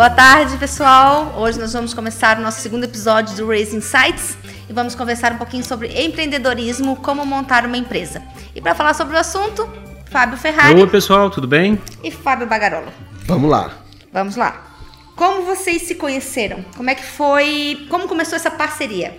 Boa 0.00 0.08
tarde, 0.08 0.56
pessoal. 0.56 1.34
Hoje 1.36 1.60
nós 1.60 1.74
vamos 1.74 1.92
começar 1.92 2.38
o 2.38 2.40
nosso 2.40 2.62
segundo 2.62 2.84
episódio 2.84 3.36
do 3.36 3.46
Raising 3.46 3.82
Sites 3.82 4.34
e 4.66 4.72
vamos 4.72 4.94
conversar 4.94 5.34
um 5.34 5.36
pouquinho 5.36 5.62
sobre 5.62 5.88
empreendedorismo, 5.88 6.96
como 6.96 7.26
montar 7.26 7.66
uma 7.66 7.76
empresa. 7.76 8.22
E 8.54 8.62
para 8.62 8.74
falar 8.74 8.94
sobre 8.94 9.14
o 9.14 9.18
assunto, 9.18 9.68
Fábio 10.06 10.38
Ferrari. 10.38 10.80
Oi, 10.80 10.86
pessoal, 10.86 11.28
tudo 11.28 11.46
bem? 11.46 11.78
E 12.02 12.10
Fábio 12.10 12.46
Bagarolo. 12.46 12.90
Vamos 13.26 13.50
lá. 13.50 13.72
Vamos 14.10 14.36
lá. 14.36 14.74
Como 15.14 15.42
vocês 15.42 15.82
se 15.82 15.94
conheceram? 15.94 16.64
Como 16.74 16.88
é 16.88 16.94
que 16.94 17.04
foi? 17.04 17.86
Como 17.90 18.08
começou 18.08 18.36
essa 18.36 18.50
parceria? 18.50 19.18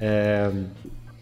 É, 0.00 0.50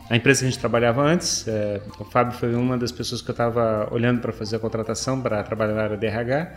a 0.09 0.15
empresa 0.15 0.43
que 0.43 0.47
a 0.47 0.51
gente 0.51 0.61
trabalhava 0.61 1.03
antes, 1.03 1.49
é, 1.49 1.81
o 1.99 2.05
Fábio 2.05 2.39
foi 2.39 2.55
uma 2.55 2.79
das 2.79 2.93
pessoas 2.93 3.21
que 3.21 3.29
eu 3.29 3.33
estava 3.33 3.89
olhando 3.91 4.21
para 4.21 4.33
fazer 4.33 4.55
a 4.55 4.59
contratação 4.61 5.21
para 5.21 5.43
trabalhar 5.43 5.75
na 5.75 5.83
área 5.83 5.97
de 5.97 6.07
RH. 6.07 6.53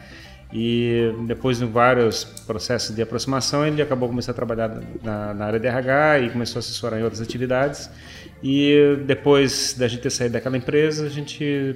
E 0.52 1.14
depois 1.28 1.60
de 1.60 1.66
vários 1.66 2.24
processos 2.24 2.96
de 2.96 3.02
aproximação, 3.02 3.66
ele 3.68 3.82
acabou 3.82 4.10
começando 4.10 4.32
a 4.32 4.36
trabalhar 4.36 4.82
na, 5.04 5.34
na, 5.34 5.46
área 5.46 5.60
de 5.60 5.68
RH 5.68 6.20
e 6.20 6.30
começou 6.32 6.58
a 6.58 6.60
assessorar 6.60 7.00
em 7.00 7.04
outras 7.04 7.22
atividades. 7.22 7.90
E 8.42 8.98
depois 9.06 9.76
da 9.78 9.88
gente 9.88 10.02
ter 10.02 10.10
saído 10.10 10.34
daquela 10.34 10.58
empresa, 10.58 11.06
a 11.06 11.10
gente 11.10 11.76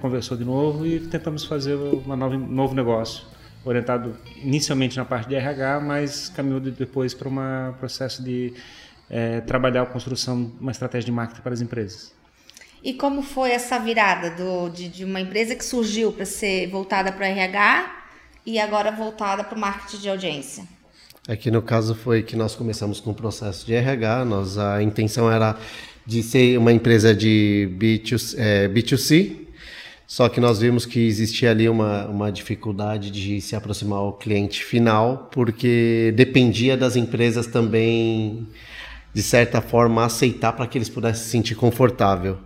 conversou 0.00 0.38
de 0.38 0.44
novo 0.44 0.86
e 0.86 1.00
tentamos 1.00 1.44
fazer 1.44 1.74
um 1.74 2.16
novo 2.48 2.74
negócio 2.74 3.26
orientado 3.62 4.16
inicialmente 4.36 4.96
na 4.96 5.04
parte 5.04 5.28
de 5.28 5.34
RH, 5.34 5.80
mas 5.80 6.30
caminhou 6.30 6.60
depois 6.60 7.12
para 7.12 7.28
um 7.28 7.74
processo 7.78 8.22
de 8.22 8.54
é, 9.10 9.40
trabalhar 9.42 9.82
a 9.82 9.86
construção 9.86 10.50
uma 10.58 10.70
estratégia 10.70 11.06
de 11.06 11.12
marketing 11.12 11.42
para 11.42 11.52
as 11.52 11.60
empresas. 11.60 12.14
E 12.82 12.94
como 12.94 13.22
foi 13.22 13.50
essa 13.50 13.78
virada 13.78 14.30
do, 14.30 14.68
de, 14.70 14.88
de 14.88 15.04
uma 15.04 15.20
empresa 15.20 15.54
que 15.54 15.64
surgiu 15.64 16.12
para 16.12 16.24
ser 16.24 16.68
voltada 16.68 17.12
para 17.12 17.26
RH 17.26 18.03
e 18.46 18.58
agora 18.58 18.90
voltada 18.90 19.42
para 19.42 19.56
o 19.56 19.60
marketing 19.60 20.02
de 20.02 20.08
audiência? 20.08 20.64
Aqui 21.26 21.50
no 21.50 21.62
caso 21.62 21.94
foi 21.94 22.22
que 22.22 22.36
nós 22.36 22.54
começamos 22.54 23.00
com 23.00 23.10
o 23.10 23.14
processo 23.14 23.64
de 23.64 23.72
RH, 23.72 24.24
nós, 24.26 24.58
a 24.58 24.82
intenção 24.82 25.30
era 25.30 25.56
de 26.06 26.22
ser 26.22 26.58
uma 26.58 26.70
empresa 26.70 27.14
de 27.14 27.70
B2, 27.78 28.34
é, 28.36 28.68
B2C, 28.68 29.44
só 30.06 30.28
que 30.28 30.38
nós 30.38 30.60
vimos 30.60 30.84
que 30.84 31.00
existia 31.00 31.50
ali 31.50 31.66
uma, 31.66 32.06
uma 32.06 32.30
dificuldade 32.30 33.10
de 33.10 33.40
se 33.40 33.56
aproximar 33.56 34.00
ao 34.00 34.12
cliente 34.12 34.62
final, 34.62 35.30
porque 35.32 36.12
dependia 36.14 36.76
das 36.76 36.94
empresas 36.94 37.46
também, 37.46 38.46
de 39.14 39.22
certa 39.22 39.62
forma, 39.62 40.04
aceitar 40.04 40.52
para 40.52 40.66
que 40.66 40.76
eles 40.76 40.90
pudessem 40.90 41.24
se 41.24 41.30
sentir 41.30 41.54
confortável. 41.54 42.38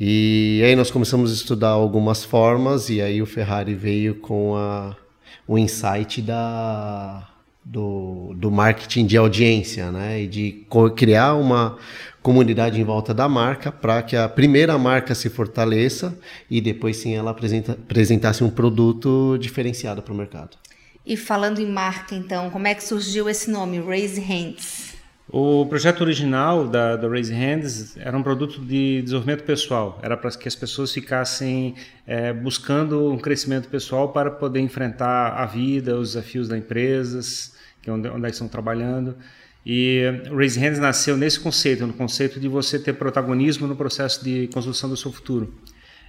E 0.00 0.62
aí 0.64 0.74
nós 0.74 0.90
começamos 0.90 1.30
a 1.30 1.34
estudar 1.34 1.68
algumas 1.68 2.24
formas, 2.24 2.88
e 2.88 3.02
aí 3.02 3.20
o 3.20 3.26
Ferrari 3.26 3.74
veio 3.74 4.14
com 4.14 4.56
a, 4.56 4.96
o 5.46 5.58
insight 5.58 6.22
da, 6.22 7.28
do, 7.64 8.32
do 8.36 8.50
marketing 8.50 9.06
de 9.06 9.16
audiência, 9.16 9.90
né? 9.90 10.22
E 10.22 10.26
de 10.26 10.66
criar 10.94 11.34
uma 11.34 11.76
comunidade 12.22 12.80
em 12.80 12.84
volta 12.84 13.14
da 13.14 13.28
marca 13.28 13.70
para 13.70 14.02
que 14.02 14.16
a 14.16 14.28
primeira 14.28 14.76
marca 14.76 15.14
se 15.14 15.28
fortaleça 15.30 16.18
e 16.50 16.60
depois 16.60 16.96
sim 16.96 17.14
ela 17.14 17.30
apresenta, 17.30 17.72
apresentasse 17.72 18.42
um 18.42 18.50
produto 18.50 19.36
diferenciado 19.38 20.02
para 20.02 20.12
o 20.12 20.16
mercado. 20.16 20.56
E 21.04 21.16
falando 21.16 21.60
em 21.60 21.70
marca, 21.70 22.16
então, 22.16 22.50
como 22.50 22.66
é 22.66 22.74
que 22.74 22.82
surgiu 22.82 23.28
esse 23.28 23.48
nome, 23.48 23.80
Raise 23.80 24.20
Hands? 24.20 24.95
O 25.28 25.66
projeto 25.66 26.02
original 26.02 26.68
da, 26.68 26.94
da 26.94 27.08
Raise 27.08 27.34
Hands 27.34 27.96
era 27.96 28.16
um 28.16 28.22
produto 28.22 28.60
de 28.60 29.02
desenvolvimento 29.02 29.42
pessoal. 29.42 29.98
Era 30.00 30.16
para 30.16 30.30
que 30.30 30.46
as 30.46 30.54
pessoas 30.54 30.92
ficassem 30.92 31.74
é, 32.06 32.32
buscando 32.32 33.12
um 33.12 33.18
crescimento 33.18 33.68
pessoal 33.68 34.12
para 34.12 34.30
poder 34.30 34.60
enfrentar 34.60 35.30
a 35.30 35.44
vida, 35.44 35.96
os 35.96 36.12
desafios 36.12 36.48
das 36.48 36.58
empresas, 36.58 37.56
que 37.82 37.90
é 37.90 37.92
onde, 37.92 38.08
onde 38.08 38.18
elas 38.18 38.34
estão 38.34 38.46
trabalhando. 38.46 39.16
E 39.64 40.02
Raise 40.32 40.60
Hands 40.60 40.78
nasceu 40.78 41.16
nesse 41.16 41.40
conceito, 41.40 41.84
no 41.88 41.92
conceito 41.92 42.38
de 42.38 42.46
você 42.46 42.78
ter 42.78 42.92
protagonismo 42.92 43.66
no 43.66 43.74
processo 43.74 44.24
de 44.24 44.46
construção 44.54 44.88
do 44.88 44.96
seu 44.96 45.10
futuro. 45.10 45.52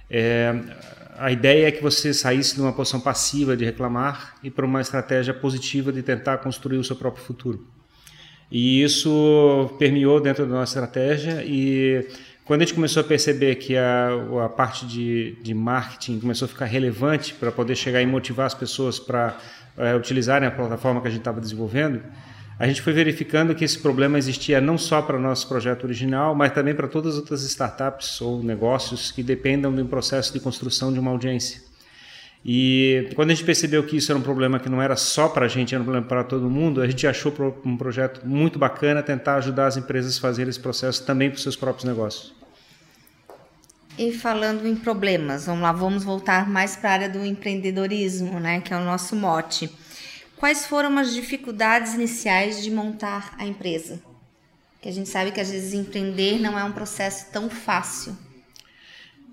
É, 0.08 0.54
a 1.18 1.32
ideia 1.32 1.66
é 1.66 1.72
que 1.72 1.82
você 1.82 2.14
saísse 2.14 2.54
de 2.54 2.60
uma 2.60 2.72
posição 2.72 3.00
passiva 3.00 3.56
de 3.56 3.64
reclamar 3.64 4.36
e 4.44 4.50
para 4.50 4.64
uma 4.64 4.80
estratégia 4.80 5.34
positiva 5.34 5.90
de 5.90 6.04
tentar 6.04 6.38
construir 6.38 6.78
o 6.78 6.84
seu 6.84 6.94
próprio 6.94 7.24
futuro. 7.24 7.77
E 8.50 8.82
isso 8.82 9.70
permeou 9.78 10.20
dentro 10.20 10.46
da 10.46 10.54
nossa 10.54 10.78
estratégia 10.78 11.44
e 11.44 12.06
quando 12.44 12.62
a 12.62 12.64
gente 12.64 12.74
começou 12.74 13.02
a 13.02 13.04
perceber 13.04 13.56
que 13.56 13.76
a, 13.76 14.08
a 14.44 14.48
parte 14.48 14.86
de, 14.86 15.36
de 15.42 15.52
marketing 15.52 16.18
começou 16.18 16.46
a 16.46 16.48
ficar 16.48 16.64
relevante 16.64 17.34
para 17.34 17.52
poder 17.52 17.76
chegar 17.76 18.00
e 18.00 18.06
motivar 18.06 18.46
as 18.46 18.54
pessoas 18.54 18.98
para 18.98 19.36
é, 19.76 19.94
utilizarem 19.94 20.48
a 20.48 20.50
plataforma 20.50 21.02
que 21.02 21.08
a 21.08 21.10
gente 21.10 21.20
estava 21.20 21.42
desenvolvendo, 21.42 22.00
a 22.58 22.66
gente 22.66 22.80
foi 22.80 22.94
verificando 22.94 23.54
que 23.54 23.64
esse 23.64 23.78
problema 23.78 24.16
existia 24.16 24.62
não 24.62 24.78
só 24.78 25.02
para 25.02 25.16
o 25.16 25.20
nosso 25.20 25.46
projeto 25.46 25.84
original, 25.84 26.34
mas 26.34 26.52
também 26.52 26.74
para 26.74 26.88
todas 26.88 27.14
as 27.14 27.20
outras 27.20 27.42
startups 27.42 28.20
ou 28.20 28.42
negócios 28.42 29.12
que 29.12 29.22
dependam 29.22 29.72
de 29.72 29.82
um 29.82 29.86
processo 29.86 30.32
de 30.32 30.40
construção 30.40 30.92
de 30.92 30.98
uma 30.98 31.10
audiência. 31.10 31.67
E 32.44 33.10
quando 33.14 33.30
a 33.30 33.34
gente 33.34 33.44
percebeu 33.44 33.82
que 33.84 33.96
isso 33.96 34.10
era 34.12 34.18
um 34.18 34.22
problema 34.22 34.58
que 34.58 34.68
não 34.68 34.80
era 34.80 34.96
só 34.96 35.28
para 35.28 35.46
a 35.46 35.48
gente, 35.48 35.74
era 35.74 35.82
um 35.82 35.84
problema 35.84 36.06
para 36.06 36.24
todo 36.24 36.48
mundo, 36.48 36.80
a 36.80 36.86
gente 36.86 37.06
achou 37.06 37.32
um 37.64 37.76
projeto 37.76 38.26
muito 38.26 38.58
bacana 38.58 39.02
tentar 39.02 39.36
ajudar 39.36 39.66
as 39.66 39.76
empresas 39.76 40.16
a 40.16 40.20
fazer 40.20 40.48
esse 40.48 40.60
processo 40.60 41.04
também 41.04 41.28
para 41.28 41.36
os 41.36 41.42
seus 41.42 41.56
próprios 41.56 41.84
negócios. 41.84 42.32
E 43.98 44.12
falando 44.12 44.66
em 44.66 44.76
problemas, 44.76 45.46
vamos 45.46 45.62
lá, 45.62 45.72
vamos 45.72 46.04
voltar 46.04 46.48
mais 46.48 46.76
para 46.76 46.90
a 46.90 46.92
área 46.92 47.08
do 47.08 47.24
empreendedorismo, 47.26 48.38
né, 48.38 48.60
que 48.60 48.72
é 48.72 48.76
o 48.76 48.84
nosso 48.84 49.16
mote. 49.16 49.68
Quais 50.36 50.66
foram 50.66 50.96
as 50.98 51.12
dificuldades 51.12 51.94
iniciais 51.94 52.62
de 52.62 52.70
montar 52.70 53.34
a 53.36 53.44
empresa? 53.44 54.00
Que 54.80 54.88
a 54.88 54.92
gente 54.92 55.08
sabe 55.08 55.32
que 55.32 55.40
às 55.40 55.50
vezes 55.50 55.74
empreender 55.74 56.38
não 56.38 56.56
é 56.56 56.62
um 56.62 56.70
processo 56.70 57.26
tão 57.32 57.50
fácil. 57.50 58.16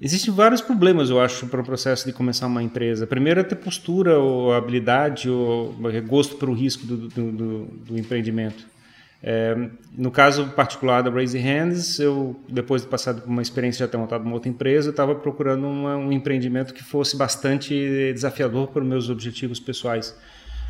Existem 0.01 0.33
vários 0.33 0.61
problemas, 0.61 1.09
eu 1.09 1.22
acho, 1.22 1.47
para 1.47 1.61
o 1.61 1.63
processo 1.63 2.06
de 2.06 2.11
começar 2.11 2.47
uma 2.47 2.61
empresa. 2.61 3.07
Primeiro 3.07 3.39
é 3.39 3.44
ter 3.44 3.56
postura, 3.56 4.19
ou 4.19 4.53
habilidade, 4.53 5.29
ou 5.29 5.73
gosto 6.06 6.35
pelo 6.35 6.53
risco 6.53 6.85
do, 6.85 7.07
do, 7.07 7.31
do, 7.31 7.66
do 7.66 7.97
empreendimento. 7.97 8.66
É, 9.23 9.69
no 9.97 10.11
caso 10.11 10.50
particular 10.50 11.01
da 11.01 11.09
Raise 11.09 11.38
Hands, 11.38 12.00
eu, 12.00 12.39
depois 12.47 12.83
de 12.83 12.88
passar 12.88 13.13
por 13.16 13.28
uma 13.28 13.41
experiência 13.41 13.85
de 13.85 13.91
ter 13.91 13.97
montado 13.97 14.23
uma 14.23 14.33
outra 14.33 14.50
empresa, 14.50 14.89
estava 14.91 15.16
procurando 15.16 15.66
uma, 15.66 15.95
um 15.95 16.12
empreendimento 16.12 16.73
que 16.73 16.83
fosse 16.83 17.17
bastante 17.17 17.73
desafiador 18.13 18.67
para 18.67 18.83
os 18.83 18.88
meus 18.88 19.09
objetivos 19.09 19.59
pessoais. 19.59 20.16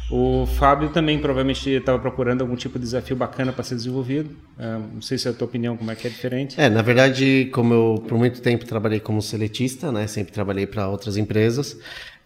O 0.10 0.46
Fábio 0.46 0.90
também 0.90 1.18
provavelmente 1.18 1.68
estava 1.68 1.98
procurando 1.98 2.42
algum 2.42 2.56
tipo 2.56 2.78
de 2.78 2.86
desafio 2.86 3.16
bacana 3.16 3.52
para 3.52 3.64
ser 3.64 3.76
desenvolvido. 3.76 4.30
Uh, 4.58 4.94
não 4.94 5.02
sei 5.02 5.18
se 5.18 5.28
é 5.28 5.32
a 5.32 5.34
tua 5.34 5.48
opinião, 5.48 5.76
como 5.76 5.90
é 5.90 5.96
que 5.96 6.06
é 6.06 6.10
diferente. 6.10 6.60
É, 6.62 6.70
na 6.70 6.84
verdade, 6.84 7.50
como 7.52 7.74
eu 7.74 8.04
por 8.08 8.18
muito 8.18 8.40
tempo 8.42 8.66
trabalhei 8.66 9.00
como 9.00 9.20
seletista, 9.22 9.92
né, 9.92 10.06
sempre 10.06 10.32
trabalhei 10.32 10.68
para 10.68 10.88
outras 10.88 11.18
empresas, 11.18 11.76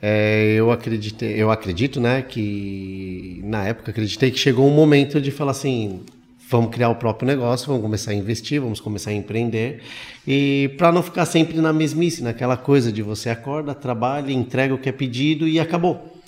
é, 0.01 0.55
eu 0.57 0.71
acreditei, 0.71 1.41
eu 1.41 1.49
acredito, 1.49 2.01
né, 2.01 2.21
que 2.21 3.41
na 3.45 3.65
época 3.65 3.91
acreditei 3.91 4.29
que 4.29 4.37
chegou 4.37 4.67
um 4.67 4.73
momento 4.73 5.21
de 5.21 5.31
falar 5.31 5.51
assim, 5.51 6.01
vamos 6.49 6.71
criar 6.71 6.89
o 6.89 6.95
próprio 6.95 7.27
negócio, 7.27 7.67
vamos 7.67 7.81
começar 7.81 8.11
a 8.11 8.13
investir, 8.13 8.59
vamos 8.59 8.81
começar 8.81 9.11
a 9.11 9.13
empreender 9.13 9.81
e 10.27 10.73
para 10.77 10.91
não 10.91 11.01
ficar 11.01 11.25
sempre 11.25 11.57
na 11.61 11.71
mesmice, 11.71 12.23
naquela 12.23 12.57
coisa 12.57 12.91
de 12.91 13.01
você 13.01 13.29
acorda, 13.29 13.73
trabalha, 13.73 14.33
entrega 14.33 14.73
o 14.73 14.77
que 14.77 14.89
é 14.89 14.91
pedido 14.91 15.47
e 15.47 15.59
acabou. 15.61 16.18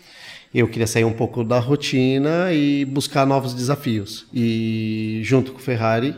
Eu 0.53 0.67
queria 0.67 0.87
sair 0.87 1.05
um 1.05 1.13
pouco 1.13 1.43
da 1.43 1.59
rotina 1.59 2.51
e 2.53 2.83
buscar 2.85 3.25
novos 3.25 3.53
desafios. 3.53 4.27
E 4.33 5.21
junto 5.23 5.53
com 5.53 5.59
o 5.59 5.61
Ferrari, 5.61 6.13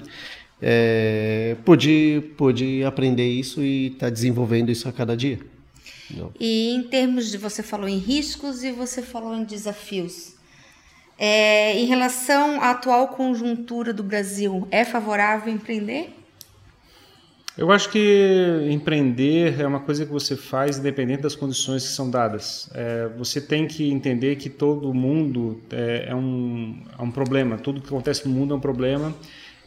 é, 0.62 1.56
pude, 1.64 2.24
pude 2.36 2.84
aprender 2.84 3.28
isso 3.28 3.62
e 3.62 3.88
estar 3.88 4.08
tá 4.08 4.10
desenvolvendo 4.10 4.72
isso 4.72 4.90
a 4.90 4.92
cada 4.92 5.16
dia. 5.16 5.40
E 6.40 6.74
em 6.74 6.84
termos 6.84 7.30
de 7.30 7.38
você 7.38 7.62
falou 7.62 7.88
em 7.88 7.98
riscos 7.98 8.64
e 8.64 8.72
você 8.72 9.02
falou 9.02 9.36
em 9.36 9.44
desafios. 9.44 10.34
É, 11.18 11.78
em 11.78 11.86
relação 11.86 12.60
à 12.62 12.72
atual 12.72 13.10
conjuntura 13.10 13.94
do 13.94 14.04
Brasil, 14.04 14.68
é 14.72 14.84
favorável 14.84 15.54
empreender? 15.54 16.14
Eu 17.56 17.72
acho 17.72 17.90
que 17.90 18.68
empreender 18.72 19.62
é 19.62 19.68
uma 19.68 19.80
coisa 19.80 20.04
que 20.04 20.12
você 20.12 20.36
faz 20.36 20.80
independente 20.80 21.22
das 21.22 21.36
condições 21.36 21.84
que 21.84 21.90
são 21.90 22.10
dadas. 22.10 22.68
É, 22.74 23.08
você 23.16 23.40
tem 23.40 23.68
que 23.68 23.92
entender 23.92 24.38
que 24.38 24.50
todo 24.50 24.92
mundo 24.92 25.62
é, 25.72 26.08
é, 26.10 26.16
um, 26.16 26.84
é 26.98 27.02
um 27.02 27.12
problema, 27.12 27.56
tudo 27.58 27.80
que 27.80 27.88
acontece 27.88 28.28
no 28.28 28.34
mundo 28.34 28.56
é 28.56 28.58
um 28.58 28.60
problema 28.60 29.14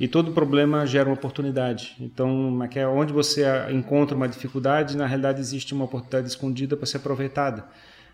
e 0.01 0.09
todo 0.09 0.33
problema 0.33 0.85
gera 0.85 1.09
uma 1.09 1.15
oportunidade. 1.15 1.95
Então, 2.01 2.59
onde 2.93 3.13
você 3.13 3.45
encontra 3.71 4.17
uma 4.17 4.29
dificuldade, 4.29 4.97
na 4.97 5.07
realidade 5.07 5.41
existe 5.41 5.73
uma 5.73 5.85
oportunidade 5.85 6.27
escondida 6.27 6.77
para 6.77 6.87
ser 6.87 6.97
aproveitada. 6.97 7.65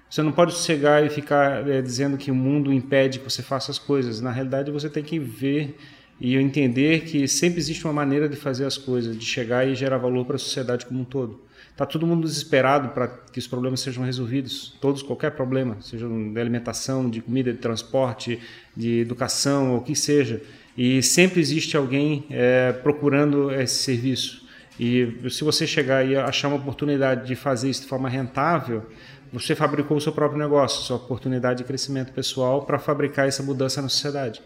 Você 0.08 0.22
não 0.22 0.32
pode 0.32 0.52
chegar 0.52 1.02
e 1.02 1.08
ficar 1.08 1.66
é, 1.66 1.80
dizendo 1.80 2.18
que 2.18 2.30
o 2.30 2.34
mundo 2.34 2.70
impede 2.70 3.18
que 3.18 3.24
você 3.24 3.42
faça 3.42 3.70
as 3.70 3.78
coisas. 3.78 4.20
Na 4.20 4.30
realidade, 4.30 4.70
você 4.70 4.90
tem 4.90 5.02
que 5.02 5.18
ver 5.18 5.78
e 6.22 6.36
entender 6.36 7.00
que 7.00 7.26
sempre 7.26 7.58
existe 7.58 7.84
uma 7.84 7.92
maneira 7.92 8.28
de 8.28 8.36
fazer 8.36 8.64
as 8.64 8.78
coisas, 8.78 9.18
de 9.18 9.26
chegar 9.26 9.66
e 9.66 9.74
gerar 9.74 9.98
valor 9.98 10.24
para 10.24 10.36
a 10.36 10.38
sociedade 10.38 10.86
como 10.86 11.00
um 11.00 11.04
todo. 11.04 11.40
Está 11.72 11.84
todo 11.84 12.06
mundo 12.06 12.22
desesperado 12.28 12.90
para 12.90 13.08
que 13.08 13.40
os 13.40 13.48
problemas 13.48 13.80
sejam 13.80 14.04
resolvidos, 14.04 14.72
todos, 14.80 15.02
qualquer 15.02 15.32
problema, 15.32 15.78
seja 15.80 16.06
de 16.06 16.40
alimentação, 16.40 17.10
de 17.10 17.20
comida, 17.20 17.52
de 17.52 17.58
transporte, 17.58 18.38
de 18.76 19.00
educação, 19.00 19.72
ou 19.72 19.78
o 19.78 19.82
que 19.82 19.96
seja. 19.96 20.40
E 20.78 21.02
sempre 21.02 21.40
existe 21.40 21.76
alguém 21.76 22.24
é, 22.30 22.70
procurando 22.70 23.50
esse 23.50 23.82
serviço. 23.82 24.46
E 24.78 25.28
se 25.28 25.42
você 25.42 25.66
chegar 25.66 26.06
e 26.06 26.14
achar 26.14 26.46
uma 26.46 26.56
oportunidade 26.56 27.26
de 27.26 27.34
fazer 27.34 27.68
isso 27.68 27.82
de 27.82 27.88
forma 27.88 28.08
rentável, 28.08 28.86
você 29.32 29.56
fabricou 29.56 29.96
o 29.96 30.00
seu 30.00 30.12
próprio 30.12 30.38
negócio, 30.38 30.84
sua 30.84 30.98
oportunidade 30.98 31.58
de 31.58 31.64
crescimento 31.64 32.12
pessoal 32.12 32.62
para 32.62 32.78
fabricar 32.78 33.26
essa 33.26 33.42
mudança 33.42 33.82
na 33.82 33.88
sociedade. 33.88 34.40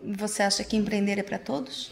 Você 0.00 0.42
acha 0.42 0.62
que 0.62 0.76
empreender 0.76 1.18
é 1.18 1.22
para 1.22 1.38
todos? 1.38 1.90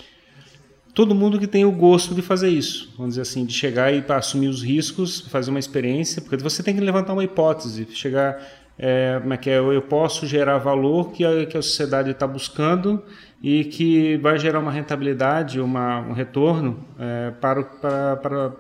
Todo 0.94 1.14
mundo 1.14 1.38
que 1.38 1.46
tem 1.46 1.64
o 1.64 1.72
gosto 1.72 2.14
de 2.14 2.22
fazer 2.22 2.48
isso, 2.48 2.94
vamos 2.96 3.12
dizer 3.12 3.22
assim, 3.22 3.44
de 3.44 3.52
chegar 3.52 3.92
e 3.92 4.02
assumir 4.08 4.48
os 4.48 4.62
riscos, 4.62 5.20
fazer 5.20 5.50
uma 5.50 5.58
experiência, 5.58 6.22
porque 6.22 6.36
você 6.42 6.62
tem 6.62 6.74
que 6.74 6.80
levantar 6.80 7.12
uma 7.12 7.22
hipótese, 7.22 7.86
chegar, 7.90 8.40
é, 8.78 9.18
como 9.20 9.34
é 9.34 9.36
que 9.36 9.50
é, 9.50 9.58
eu 9.58 9.82
posso 9.82 10.26
gerar 10.26 10.56
valor 10.56 11.12
que 11.12 11.22
a, 11.22 11.44
que 11.44 11.58
a 11.58 11.60
sociedade 11.60 12.12
está 12.12 12.26
buscando 12.26 13.02
e 13.42 13.64
que 13.64 14.16
vai 14.18 14.38
gerar 14.38 14.60
uma 14.60 14.72
rentabilidade, 14.72 15.60
uma, 15.60 16.00
um 16.00 16.12
retorno 16.12 16.82
é, 16.98 17.32
para, 17.32 17.62
para, 17.62 18.16
para, 18.16 18.52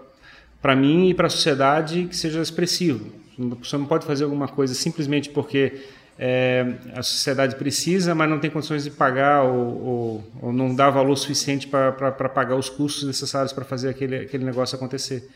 para 0.60 0.76
mim 0.76 1.08
e 1.08 1.14
para 1.14 1.28
a 1.28 1.30
sociedade 1.30 2.04
que 2.04 2.16
seja 2.16 2.42
expressivo. 2.42 3.12
Você 3.38 3.76
não 3.78 3.86
pode 3.86 4.04
fazer 4.04 4.24
alguma 4.24 4.48
coisa 4.48 4.74
simplesmente 4.74 5.30
porque 5.30 5.80
é, 6.18 6.74
a 6.94 7.02
sociedade 7.02 7.56
precisa, 7.56 8.14
mas 8.14 8.28
não 8.28 8.38
tem 8.38 8.50
condições 8.50 8.84
de 8.84 8.90
pagar 8.90 9.42
ou, 9.42 9.84
ou, 9.84 10.24
ou 10.42 10.52
não 10.52 10.74
dá 10.74 10.88
valor 10.88 11.14
suficiente 11.16 11.66
para 11.66 11.92
pagar 12.12 12.56
os 12.56 12.70
custos 12.70 13.04
necessários 13.04 13.52
para 13.52 13.64
fazer 13.64 13.90
aquele, 13.90 14.16
aquele 14.16 14.44
negócio 14.44 14.76
acontecer. 14.76 15.28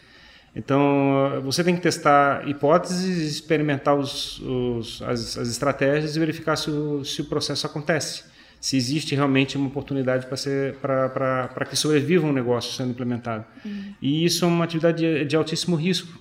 Então, 0.57 1.41
você 1.45 1.63
tem 1.63 1.77
que 1.77 1.83
testar 1.83 2.49
hipóteses, 2.49 3.31
experimentar 3.31 3.95
os, 3.95 4.41
os, 4.41 5.03
as, 5.03 5.39
as, 5.39 5.49
estratégias 5.49 6.17
e 6.17 6.19
verificar 6.19 6.57
se 6.57 6.71
o, 6.71 7.05
se 7.05 7.21
o 7.21 7.27
processo 7.27 7.67
acontece. 7.67 8.25
Se 8.61 8.77
existe 8.77 9.15
realmente 9.15 9.57
uma 9.57 9.69
oportunidade 9.69 10.27
para 10.27 11.65
que 11.69 11.77
sobreviva 11.77 12.27
um 12.27 12.33
negócio 12.33 12.73
sendo 12.73 12.91
implementado. 12.91 13.45
Uhum. 13.65 13.95
E 14.03 14.25
isso 14.25 14.45
é 14.45 14.49
uma 14.49 14.65
atividade 14.65 14.99
de, 14.99 15.25
de 15.25 15.37
altíssimo 15.37 15.77
risco 15.77 16.19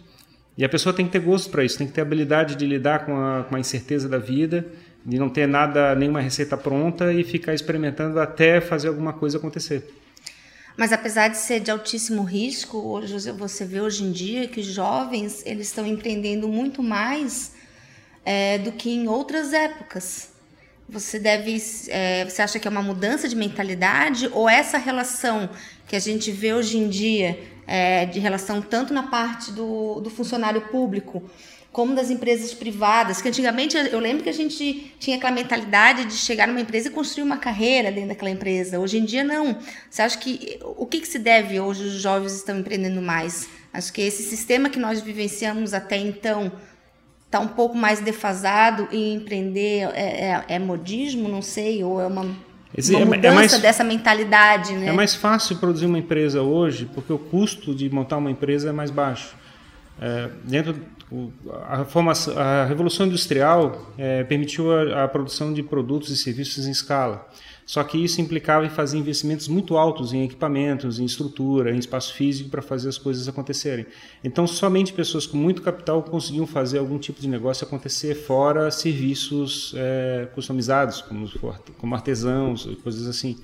e 0.57 0.65
a 0.65 0.69
pessoa 0.69 0.93
tem 0.93 1.05
que 1.05 1.11
ter 1.11 1.19
gosto 1.19 1.49
para 1.49 1.63
isso, 1.63 1.77
tem 1.77 1.87
que 1.87 1.93
ter 1.93 2.01
habilidade 2.01 2.55
de 2.55 2.65
lidar 2.65 3.05
com 3.05 3.15
a, 3.15 3.43
com 3.43 3.55
a 3.55 3.59
incerteza 3.59 4.09
da 4.09 4.17
vida, 4.17 4.65
de 5.05 5.17
não 5.17 5.29
ter 5.29 5.47
nada, 5.47 5.95
nenhuma 5.95 6.21
receita 6.21 6.57
pronta 6.57 7.13
e 7.13 7.23
ficar 7.23 7.53
experimentando 7.53 8.19
até 8.19 8.59
fazer 8.59 8.89
alguma 8.89 9.13
coisa 9.13 9.37
acontecer. 9.37 9.89
Mas 10.75 10.93
apesar 10.93 11.27
de 11.27 11.37
ser 11.37 11.59
de 11.59 11.71
altíssimo 11.71 12.23
risco, 12.23 12.77
hoje 12.77 13.31
você 13.31 13.65
vê 13.65 13.81
hoje 13.81 14.03
em 14.03 14.11
dia 14.11 14.47
que 14.47 14.61
os 14.61 14.65
jovens 14.65 15.43
eles 15.45 15.67
estão 15.67 15.85
empreendendo 15.85 16.47
muito 16.47 16.81
mais 16.81 17.53
é, 18.23 18.57
do 18.57 18.71
que 18.71 18.89
em 18.89 19.07
outras 19.07 19.51
épocas. 19.51 20.31
Você 20.87 21.19
deve, 21.19 21.61
é, 21.89 22.25
você 22.25 22.41
acha 22.41 22.59
que 22.59 22.67
é 22.67 22.71
uma 22.71 22.81
mudança 22.81 23.27
de 23.27 23.35
mentalidade 23.35 24.29
ou 24.31 24.49
essa 24.49 24.77
relação 24.77 25.49
que 25.87 25.95
a 25.95 25.99
gente 25.99 26.31
vê 26.31 26.53
hoje 26.53 26.77
em 26.77 26.87
dia 26.87 27.37
é, 27.69 28.05
de 28.07 28.19
relação 28.19 28.61
tanto 28.63 28.91
na 28.93 29.03
parte 29.03 29.51
do, 29.51 30.01
do 30.01 30.09
funcionário 30.09 30.61
público 30.69 31.29
como 31.71 31.93
das 31.93 32.09
empresas 32.09 32.51
privadas, 32.51 33.21
que 33.21 33.27
antigamente 33.27 33.77
eu 33.77 33.99
lembro 33.99 34.23
que 34.23 34.29
a 34.29 34.33
gente 34.33 34.91
tinha 34.99 35.17
aquela 35.17 35.31
mentalidade 35.31 36.05
de 36.05 36.13
chegar 36.13 36.47
numa 36.47 36.59
empresa 36.59 36.87
e 36.87 36.91
construir 36.91 37.23
uma 37.23 37.37
carreira 37.37 37.91
dentro 37.91 38.09
daquela 38.09 38.31
empresa. 38.31 38.79
Hoje 38.79 38.97
em 38.97 39.05
dia 39.05 39.23
não. 39.23 39.55
Você 39.87 40.01
acha 40.01 40.17
que 40.17 40.59
o 40.63 40.87
que, 40.87 40.99
que 40.99 41.07
se 41.07 41.19
deve 41.19 41.59
hoje 41.59 41.83
os 41.83 41.93
jovens 42.01 42.33
estão 42.33 42.57
empreendendo 42.57 43.03
mais? 43.03 43.47
Acho 43.71 43.93
que 43.93 44.01
esse 44.01 44.23
sistema 44.23 44.67
que 44.67 44.79
nós 44.79 44.99
vivenciamos 44.99 45.71
até 45.71 45.95
então 45.95 46.51
está 47.27 47.39
um 47.39 47.49
pouco 47.49 47.77
mais 47.77 47.99
defasado 47.99 48.87
e 48.91 49.13
empreender 49.13 49.91
é, 49.93 50.43
é, 50.49 50.55
é 50.55 50.59
modismo, 50.59 51.29
não 51.29 51.43
sei, 51.43 51.83
ou 51.83 52.01
é 52.01 52.07
uma 52.07 52.35
uma 52.89 52.99
é 52.99 53.05
mudança 53.05 53.27
é 53.27 53.31
mais, 53.31 53.59
dessa 53.59 53.83
mentalidade, 53.83 54.73
né? 54.73 54.87
É 54.87 54.91
mais 54.91 55.15
fácil 55.15 55.57
produzir 55.57 55.85
uma 55.85 55.97
empresa 55.97 56.41
hoje 56.41 56.89
porque 56.93 57.11
o 57.11 57.17
custo 57.17 57.73
de 57.73 57.89
montar 57.89 58.17
uma 58.17 58.29
empresa 58.29 58.69
é 58.69 58.71
mais 58.71 58.91
baixo. 58.91 59.35
É, 59.99 60.29
dentro 60.43 60.75
a, 61.67 61.85
formação, 61.85 62.37
a 62.37 62.65
revolução 62.65 63.07
industrial 63.07 63.91
é, 63.97 64.23
permitiu 64.23 64.71
a, 64.71 65.05
a, 65.05 65.07
produção 65.07 65.53
de 65.53 65.63
produtos 65.63 66.09
e 66.09 66.17
serviços 66.17 66.67
em 66.67 66.71
escala. 66.71 67.27
Só 67.65 67.83
que 67.83 68.03
isso 68.03 68.19
implicava 68.19 68.65
em 68.65 68.69
fazer 68.69 68.97
investimentos 68.97 69.47
muito 69.47 69.77
altos 69.77 70.11
em 70.11 70.23
equipamentos, 70.23 70.99
em 70.99 71.05
estrutura, 71.05 71.71
em 71.71 71.77
espaço 71.77 72.15
físico 72.15 72.49
para 72.49 72.63
fazer 72.63 72.89
as 72.89 72.97
coisas 72.97 73.27
acontecerem. 73.27 73.85
Então, 74.23 74.47
somente 74.47 74.91
pessoas 74.91 75.27
com 75.27 75.37
muito 75.37 75.61
capital 75.61 76.01
conseguiam 76.01 76.47
fazer 76.47 76.79
algum 76.79 76.97
tipo 76.97 77.21
de 77.21 77.27
negócio 77.27 77.65
acontecer, 77.65 78.15
fora 78.15 78.71
serviços 78.71 79.73
é, 79.75 80.27
customizados, 80.33 81.01
como, 81.01 81.29
como 81.77 81.93
artesãos, 81.93 82.67
coisas 82.83 83.05
assim. 83.07 83.37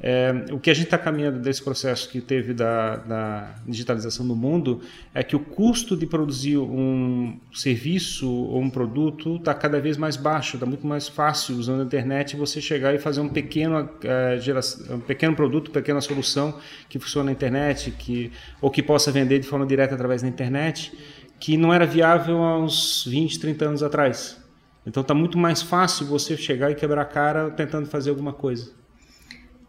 É, 0.00 0.32
o 0.52 0.60
que 0.60 0.70
a 0.70 0.74
gente 0.74 0.84
está 0.84 0.96
caminhando 0.96 1.40
desse 1.40 1.60
processo 1.62 2.08
que 2.08 2.20
teve 2.20 2.54
da, 2.54 2.96
da, 2.96 3.54
digitalização 3.66 4.26
do 4.26 4.36
mundo 4.36 4.80
é 5.12 5.24
que 5.24 5.34
o 5.34 5.40
custo 5.40 5.96
de 5.96 6.06
produzir 6.06 6.56
um 6.56 7.36
serviço 7.52 8.30
ou 8.30 8.60
um 8.60 8.70
produto 8.70 9.36
está 9.36 9.52
cada 9.52 9.80
vez 9.80 9.96
mais 9.96 10.16
baixo, 10.16 10.54
está 10.54 10.64
muito 10.64 10.86
mais 10.86 11.08
fácil 11.08 11.56
usando 11.56 11.80
a 11.80 11.84
internet 11.84 12.36
você 12.36 12.60
chegar 12.60 12.94
e 12.94 12.98
fazer 12.98 13.20
um 13.20 13.28
pequeno, 13.28 13.90
é, 14.04 14.38
geração, 14.38 14.96
um 14.96 15.00
pequeno 15.00 15.34
produto, 15.34 15.72
pequena 15.72 16.00
solução 16.00 16.56
que 16.88 17.00
funciona 17.00 17.26
na 17.26 17.32
internet, 17.32 17.90
que, 17.90 18.30
ou 18.60 18.70
que 18.70 18.82
possa 18.84 19.10
vender 19.10 19.40
de 19.40 19.48
forma 19.48 19.66
direta 19.66 19.96
através 19.96 20.22
da 20.22 20.28
internet, 20.28 20.96
que 21.40 21.56
não 21.56 21.74
era 21.74 21.84
viável 21.84 22.38
há 22.44 22.56
uns 22.56 23.04
20, 23.04 23.40
30 23.40 23.64
anos 23.64 23.82
atrás. 23.82 24.40
Então 24.86 25.00
está 25.00 25.12
muito 25.12 25.36
mais 25.36 25.60
fácil 25.60 26.06
você 26.06 26.36
chegar 26.36 26.70
e 26.70 26.76
quebrar 26.76 27.02
a 27.02 27.04
cara 27.04 27.50
tentando 27.50 27.88
fazer 27.88 28.10
alguma 28.10 28.32
coisa 28.32 28.78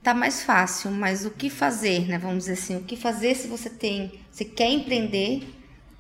tá 0.01 0.13
mais 0.13 0.44
fácil, 0.44 0.92
mas 0.92 1.25
o 1.25 1.31
que 1.31 1.50
fazer, 1.50 2.07
né? 2.07 2.18
Vamos 2.18 2.46
dizer 2.46 2.54
assim, 2.54 2.78
o 2.78 2.84
que 2.84 2.96
fazer 2.96 3.36
se 3.36 3.48
você 3.48 3.69
tem, 3.69 4.12
você 4.31 4.46
quer 4.46 4.69
empreender, 4.69 5.44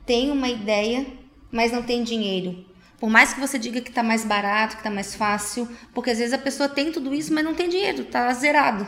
tem 0.05 0.31
uma 0.31 0.49
ideia, 0.49 1.05
mas 1.51 1.71
não 1.71 1.83
tem 1.83 2.03
dinheiro. 2.03 2.65
Por 2.99 3.09
mais 3.09 3.33
que 3.33 3.39
você 3.39 3.57
diga 3.57 3.81
que 3.81 3.89
está 3.89 4.03
mais 4.03 4.25
barato, 4.25 4.75
que 4.75 4.81
está 4.81 4.89
mais 4.89 5.15
fácil, 5.15 5.67
porque 5.93 6.09
às 6.09 6.17
vezes 6.17 6.33
a 6.33 6.37
pessoa 6.37 6.67
tem 6.67 6.91
tudo 6.91 7.13
isso, 7.13 7.33
mas 7.33 7.43
não 7.43 7.53
tem 7.53 7.69
dinheiro, 7.69 8.01
está 8.01 8.31
zerado. 8.33 8.87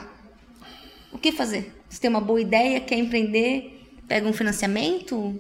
O 1.12 1.18
que 1.18 1.32
fazer? 1.32 1.74
Você 1.90 2.00
tem 2.00 2.10
uma 2.10 2.22
boa 2.22 2.42
ideia, 2.42 2.80
quer 2.82 2.98
empreender, 2.98 3.82
pega 4.08 4.28
um 4.28 4.34
financiamento, 4.34 5.40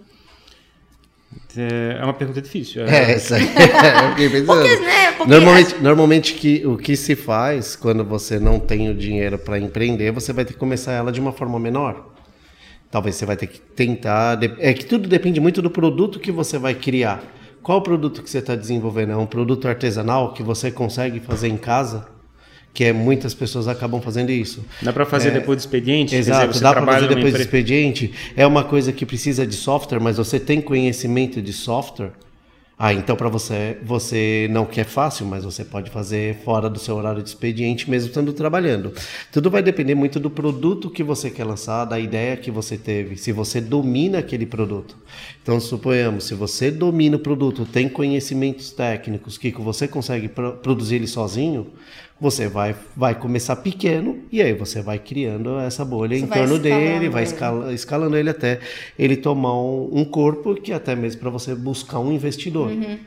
é, 1.57 1.97
é 1.99 2.03
uma 2.03 2.13
pergunta 2.13 2.41
difícil. 2.41 2.85
É, 2.85 3.13
essa 3.13 3.35
aí. 3.35 3.47
Porque, 4.45 4.79
né? 4.79 5.11
Porque 5.11 5.29
normalmente, 5.29 5.75
normalmente 5.79 6.33
que, 6.33 6.65
o 6.65 6.77
que 6.77 6.95
se 6.95 7.15
faz 7.15 7.75
quando 7.75 8.03
você 8.03 8.39
não 8.39 8.59
tem 8.59 8.89
o 8.89 8.95
dinheiro 8.95 9.37
para 9.37 9.59
empreender, 9.59 10.11
você 10.11 10.33
vai 10.33 10.45
ter 10.45 10.53
que 10.53 10.59
começar 10.59 10.93
ela 10.93 11.11
de 11.11 11.19
uma 11.19 11.31
forma 11.31 11.59
menor. 11.59 12.11
Talvez 12.89 13.15
você 13.15 13.25
vai 13.25 13.37
ter 13.37 13.47
que 13.47 13.59
tentar. 13.59 14.39
É 14.59 14.73
que 14.73 14.85
tudo 14.85 15.07
depende 15.07 15.39
muito 15.39 15.61
do 15.61 15.69
produto 15.69 16.19
que 16.19 16.31
você 16.31 16.57
vai 16.57 16.73
criar. 16.75 17.23
Qual 17.63 17.77
o 17.77 17.81
produto 17.81 18.23
que 18.23 18.29
você 18.29 18.39
está 18.39 18.55
desenvolvendo? 18.55 19.11
É 19.11 19.17
um 19.17 19.25
produto 19.25 19.67
artesanal 19.67 20.33
que 20.33 20.43
você 20.43 20.71
consegue 20.71 21.19
fazer 21.19 21.47
em 21.47 21.57
casa? 21.57 22.07
Que 22.73 22.85
é 22.85 22.93
muitas 22.93 23.33
pessoas 23.33 23.67
acabam 23.67 24.01
fazendo 24.01 24.31
isso. 24.31 24.63
Dá 24.81 24.93
para 24.93 25.05
fazer 25.05 25.29
é, 25.29 25.31
depois 25.31 25.57
do 25.57 25.61
expediente? 25.61 26.15
Exato, 26.15 26.53
dizer, 26.53 26.63
dá 26.63 26.73
para 26.73 26.85
fazer 26.85 27.07
depois 27.07 27.33
do 27.33 27.41
expediente. 27.41 28.13
É 28.35 28.45
uma 28.45 28.63
coisa 28.63 28.91
que 28.91 29.05
precisa 29.05 29.45
de 29.45 29.55
software, 29.55 29.99
mas 29.99 30.17
você 30.17 30.39
tem 30.39 30.61
conhecimento 30.61 31.41
de 31.41 31.51
software. 31.51 32.11
Ah, 32.83 32.95
então 32.95 33.15
para 33.15 33.29
você, 33.29 33.77
você 33.83 34.47
não 34.49 34.65
quer 34.65 34.85
fácil, 34.85 35.23
mas 35.27 35.43
você 35.43 35.63
pode 35.63 35.91
fazer 35.91 36.37
fora 36.37 36.67
do 36.67 36.79
seu 36.79 36.95
horário 36.95 37.21
de 37.21 37.29
expediente, 37.29 37.87
mesmo 37.87 38.07
estando 38.07 38.33
trabalhando. 38.33 38.91
Tudo 39.31 39.51
vai 39.51 39.61
depender 39.61 39.93
muito 39.93 40.19
do 40.19 40.31
produto 40.31 40.89
que 40.89 41.03
você 41.03 41.29
quer 41.29 41.43
lançar, 41.43 41.85
da 41.85 41.99
ideia 41.99 42.35
que 42.35 42.49
você 42.49 42.79
teve, 42.79 43.17
se 43.17 43.31
você 43.31 43.61
domina 43.61 44.17
aquele 44.17 44.47
produto. 44.47 44.97
Então, 45.43 45.59
suponhamos, 45.59 46.23
se 46.23 46.33
você 46.33 46.71
domina 46.71 47.17
o 47.17 47.19
produto, 47.19 47.67
tem 47.67 47.87
conhecimentos 47.87 48.71
técnicos 48.71 49.37
que 49.37 49.51
você 49.51 49.87
consegue 49.87 50.27
produzir 50.27 50.95
ele 50.95 51.07
sozinho, 51.07 51.67
você 52.21 52.47
vai, 52.47 52.75
vai 52.95 53.15
começar 53.15 53.55
pequeno 53.55 54.19
e 54.31 54.43
aí 54.43 54.53
você 54.53 54.79
vai 54.79 54.99
criando 54.99 55.57
essa 55.59 55.83
bolha 55.83 56.15
você 56.15 56.23
em 56.23 56.27
torno 56.27 56.59
dele, 56.59 57.09
vai 57.09 57.23
escala, 57.23 57.73
escalando 57.73 58.15
ele 58.15 58.29
até 58.29 58.59
ele 58.97 59.17
tomar 59.17 59.59
um, 59.59 59.89
um 59.91 60.05
corpo 60.05 60.53
que 60.53 60.71
até 60.71 60.95
mesmo 60.95 61.19
para 61.19 61.31
você 61.31 61.55
buscar 61.55 61.97
um 61.97 62.11
investidor. 62.13 62.69
Uhum. 62.69 62.99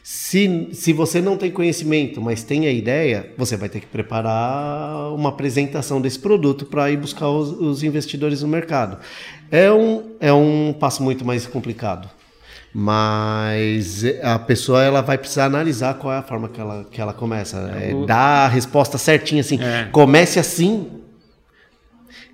Se, 0.00 0.68
se 0.72 0.92
você 0.92 1.20
não 1.20 1.36
tem 1.36 1.50
conhecimento, 1.50 2.20
mas 2.20 2.44
tem 2.44 2.68
a 2.68 2.70
ideia, 2.70 3.32
você 3.36 3.56
vai 3.56 3.68
ter 3.68 3.80
que 3.80 3.86
preparar 3.86 5.12
uma 5.12 5.30
apresentação 5.30 6.00
desse 6.00 6.20
produto 6.20 6.64
para 6.64 6.88
ir 6.88 6.96
buscar 6.96 7.28
os, 7.30 7.50
os 7.50 7.82
investidores 7.82 8.42
no 8.42 8.48
mercado. 8.48 8.98
É 9.50 9.72
um, 9.72 10.12
é 10.20 10.32
um 10.32 10.72
passo 10.72 11.02
muito 11.02 11.24
mais 11.24 11.46
complicado 11.46 12.08
mas 12.74 14.04
a 14.22 14.38
pessoa 14.38 14.82
ela 14.82 15.02
vai 15.02 15.18
precisar 15.18 15.44
analisar 15.44 15.94
qual 15.94 16.12
é 16.12 16.18
a 16.18 16.22
forma 16.22 16.48
que 16.48 16.60
ela, 16.60 16.86
que 16.90 17.00
ela 17.00 17.12
começa. 17.12 17.58
É, 17.76 17.92
dar 18.06 18.46
a 18.46 18.48
resposta 18.48 18.96
certinha 18.96 19.40
assim. 19.40 19.58
É. 19.62 19.88
Comece 19.92 20.38
assim. 20.38 20.88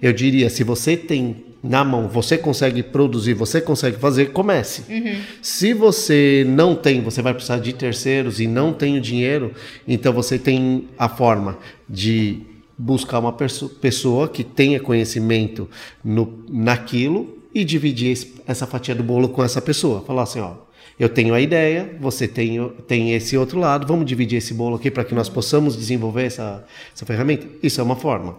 Eu 0.01 0.13
diria, 0.13 0.49
se 0.49 0.63
você 0.63 0.97
tem 0.97 1.45
na 1.61 1.85
mão, 1.85 2.09
você 2.09 2.39
consegue 2.39 2.85
produzir, 2.85 3.35
você 3.35 3.61
consegue 3.61 3.99
fazer, 3.99 4.27
comece. 4.27 4.85
Uhum. 4.89 5.21
Se 5.43 5.75
você 5.75 6.47
não 6.49 6.77
tem, 6.77 7.03
você 7.03 7.21
vai 7.21 7.35
precisar 7.35 7.59
de 7.59 7.73
terceiros 7.73 8.39
e 8.39 8.47
não 8.47 8.73
tem 8.73 8.97
o 8.97 9.01
dinheiro, 9.01 9.53
então 9.87 10.13
você 10.13 10.39
tem 10.39 10.89
a 10.97 11.09
forma 11.09 11.59
de 11.89 12.43
buscar 12.79 13.19
uma 13.19 13.33
pessoa 13.33 14.29
que 14.29 14.45
tenha 14.45 14.79
conhecimento 14.79 15.69
no, 16.05 16.45
naquilo 16.49 17.38
e 17.55 17.65
dividir 17.65 18.13
esse, 18.13 18.35
essa 18.47 18.67
fatia 18.67 18.95
do 18.95 19.03
bolo 19.03 19.29
com 19.29 19.43
essa 19.43 19.61
pessoa. 19.61 20.03
Falar 20.03 20.23
assim, 20.23 20.41
ó, 20.41 20.55
eu 20.99 21.09
tenho 21.09 21.35
a 21.35 21.41
ideia, 21.41 21.97
você 22.01 22.27
tem, 22.27 22.69
tem 22.87 23.15
esse 23.15 23.37
outro 23.37 23.59
lado, 23.59 23.87
vamos 23.87 24.05
dividir 24.05 24.39
esse 24.39 24.53
bolo 24.53 24.77
aqui 24.77 24.91
para 24.91 25.05
que 25.05 25.15
nós 25.15 25.29
possamos 25.29 25.77
desenvolver 25.77 26.25
essa, 26.25 26.67
essa 26.95 27.07
ferramenta? 27.07 27.47
Isso 27.63 27.81
é 27.81 27.85
uma 27.85 27.97
forma. 27.97 28.37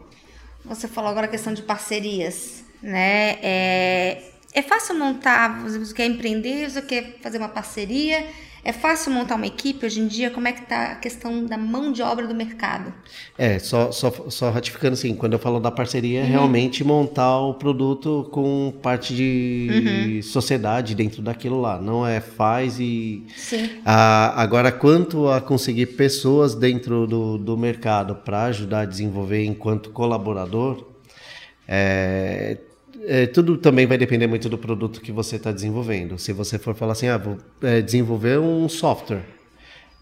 Você 0.65 0.87
falou 0.87 1.09
agora 1.09 1.25
a 1.25 1.29
questão 1.29 1.53
de 1.53 1.61
parcerias, 1.61 2.63
né? 2.81 3.37
É, 3.41 4.23
é 4.53 4.61
fácil 4.61 4.95
montar, 4.95 5.63
você 5.63 5.93
quer 5.93 6.05
empreender, 6.05 6.69
você 6.69 6.81
quer 6.81 7.17
fazer 7.21 7.37
uma 7.37 7.47
parceria, 7.47 8.27
é 8.63 8.71
fácil 8.71 9.11
montar 9.11 9.35
uma 9.35 9.47
equipe 9.47 9.85
hoje 9.85 9.99
em 9.99 10.07
dia? 10.07 10.29
Como 10.29 10.47
é 10.47 10.51
que 10.51 10.63
está 10.63 10.91
a 10.91 10.95
questão 10.95 11.45
da 11.45 11.57
mão 11.57 11.91
de 11.91 12.01
obra 12.01 12.27
do 12.27 12.35
mercado? 12.35 12.93
É, 13.37 13.59
só, 13.59 13.91
só, 13.91 14.11
só 14.29 14.49
ratificando 14.49 14.93
assim, 14.93 15.15
quando 15.15 15.33
eu 15.33 15.39
falo 15.39 15.59
da 15.59 15.71
parceria, 15.71 16.21
é 16.21 16.23
uhum. 16.23 16.29
realmente 16.29 16.83
montar 16.83 17.39
o 17.39 17.53
produto 17.53 18.27
com 18.31 18.73
parte 18.81 19.15
de 19.15 19.69
uhum. 19.71 20.21
sociedade 20.21 20.95
dentro 20.95 21.21
daquilo 21.21 21.59
lá. 21.59 21.79
Não 21.79 22.05
é 22.05 22.19
faz 22.19 22.79
e... 22.79 23.25
Sim. 23.35 23.69
Agora, 23.85 24.71
quanto 24.71 25.29
a 25.29 25.39
conseguir 25.39 25.87
pessoas 25.87 26.55
dentro 26.55 27.07
do, 27.07 27.37
do 27.37 27.57
mercado 27.57 28.15
para 28.15 28.43
ajudar 28.45 28.81
a 28.81 28.85
desenvolver 28.85 29.45
enquanto 29.45 29.89
colaborador, 29.91 30.85
é, 31.67 32.57
é, 33.09 33.25
tudo 33.25 33.57
também 33.57 33.87
vai 33.87 33.97
depender 33.97 34.27
muito 34.27 34.47
do 34.47 34.57
produto 34.57 35.01
que 35.01 35.11
você 35.11 35.37
está 35.37 35.51
desenvolvendo. 35.51 36.19
Se 36.19 36.31
você 36.31 36.59
for 36.59 36.75
falar 36.75 36.91
assim, 36.91 37.07
ah, 37.07 37.17
vou 37.17 37.39
é, 37.63 37.81
desenvolver 37.81 38.39
um 38.39 38.69
software, 38.69 39.23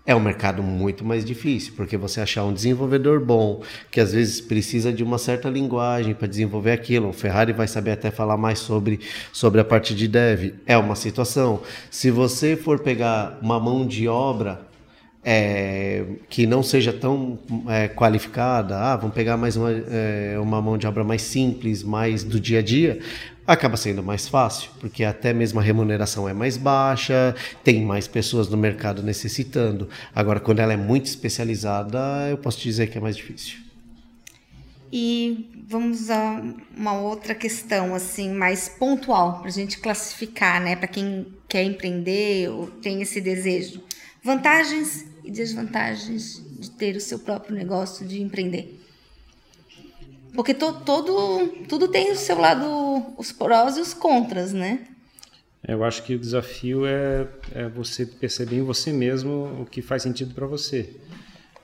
é 0.06 0.14
um 0.14 0.20
mercado 0.20 0.62
muito 0.62 1.06
mais 1.06 1.24
difícil, 1.24 1.72
porque 1.78 1.96
você 1.96 2.20
achar 2.20 2.44
um 2.44 2.52
desenvolvedor 2.52 3.22
bom, 3.22 3.64
que 3.90 4.02
às 4.02 4.12
vezes 4.12 4.42
precisa 4.42 4.92
de 4.92 5.06
uma 5.06 5.18
certa 5.18 5.50
linguagem 5.50 6.14
para 6.14 6.28
desenvolver 6.28 6.72
aquilo, 6.72 7.08
o 7.08 7.14
Ferrari 7.14 7.54
vai 7.54 7.68
saber 7.68 7.92
até 7.92 8.12
falar 8.12 8.36
mais 8.36 8.60
sobre, 8.60 9.00
sobre 9.32 9.62
a 9.62 9.66
parte 9.66 9.96
de 9.96 10.06
dev, 10.06 10.56
é 10.66 10.78
uma 10.78 10.96
situação. 10.96 11.62
Se 11.90 12.12
você 12.12 12.58
for 12.58 12.80
pegar 12.80 13.40
uma 13.42 13.58
mão 13.58 13.88
de 13.88 14.06
obra 14.10 14.67
é, 15.30 16.06
que 16.30 16.48
não 16.48 16.64
seja 16.64 16.94
tão 16.94 17.38
é, 17.68 17.90
qualificada, 17.90 18.78
ah, 18.78 18.96
vamos 18.96 19.14
pegar 19.14 19.36
mais 19.36 19.58
uma, 19.58 19.70
é, 19.70 20.40
uma 20.40 20.62
mão 20.62 20.78
de 20.78 20.88
obra 20.88 21.04
mais 21.04 21.22
simples, 21.22 21.84
mais 21.84 22.24
do 22.24 22.40
dia 22.40 22.60
a 22.60 22.62
dia, 22.62 23.02
acaba 23.46 23.76
sendo 23.76 24.02
mais 24.02 24.26
fácil, 24.30 24.70
porque 24.80 25.04
até 25.04 25.34
mesmo 25.34 25.60
a 25.60 25.64
remuneração 25.64 26.30
é 26.30 26.34
mais 26.34 26.56
baixa, 26.56 27.36
tem 27.62 27.84
mais 27.84 28.08
pessoas 28.08 28.48
no 28.48 28.56
mercado 28.56 29.04
necessitando. 29.04 29.90
Agora, 30.16 30.40
quando 30.40 30.60
ela 30.60 30.72
é 30.72 30.78
muito 30.78 31.08
especializada, 31.08 32.00
eu 32.30 32.38
posso 32.38 32.62
dizer 32.62 32.88
que 32.88 32.98
é 32.98 33.02
mais 33.02 33.18
difícil. 33.18 33.58
E 34.90 35.50
vamos 35.68 36.10
a 36.10 36.42
uma 36.74 36.94
outra 37.02 37.36
questão 37.36 37.94
assim 37.94 38.34
mais 38.34 38.70
pontual 38.70 39.40
para 39.40 39.50
a 39.50 39.52
gente 39.52 39.78
classificar, 39.80 40.62
né? 40.62 40.78
Para 40.78 40.88
quem 40.88 41.28
quer 41.50 41.64
empreender 41.64 42.50
ou 42.50 42.68
tem 42.68 43.02
esse 43.02 43.20
desejo. 43.20 43.84
Vantagens 44.24 45.06
e 45.28 45.32
desvantagens 45.32 46.42
de 46.58 46.72
ter 46.72 46.96
o 46.96 47.02
seu 47.02 47.20
próprio 47.20 47.54
negócio, 47.54 48.08
de 48.08 48.22
empreender. 48.22 48.80
Porque 50.34 50.54
to, 50.54 50.72
todo, 50.86 51.48
tudo 51.68 51.90
tem 51.90 52.12
o 52.12 52.16
seu 52.16 52.40
lado, 52.40 52.66
os 53.18 53.34
prós 53.34 53.76
e 53.76 53.82
os 53.82 53.94
contras, 53.94 54.54
né? 54.54 54.88
Eu 55.68 55.84
acho 55.84 56.04
que 56.04 56.16
o 56.16 56.20
desafio 56.20 56.86
é, 56.86 57.28
é 57.54 57.68
você 57.68 58.06
perceber 58.06 58.58
em 58.58 58.62
você 58.62 58.94
mesmo 58.94 59.62
o 59.62 59.66
que 59.66 59.82
faz 59.82 60.04
sentido 60.04 60.34
para 60.34 60.48
você. 60.48 60.96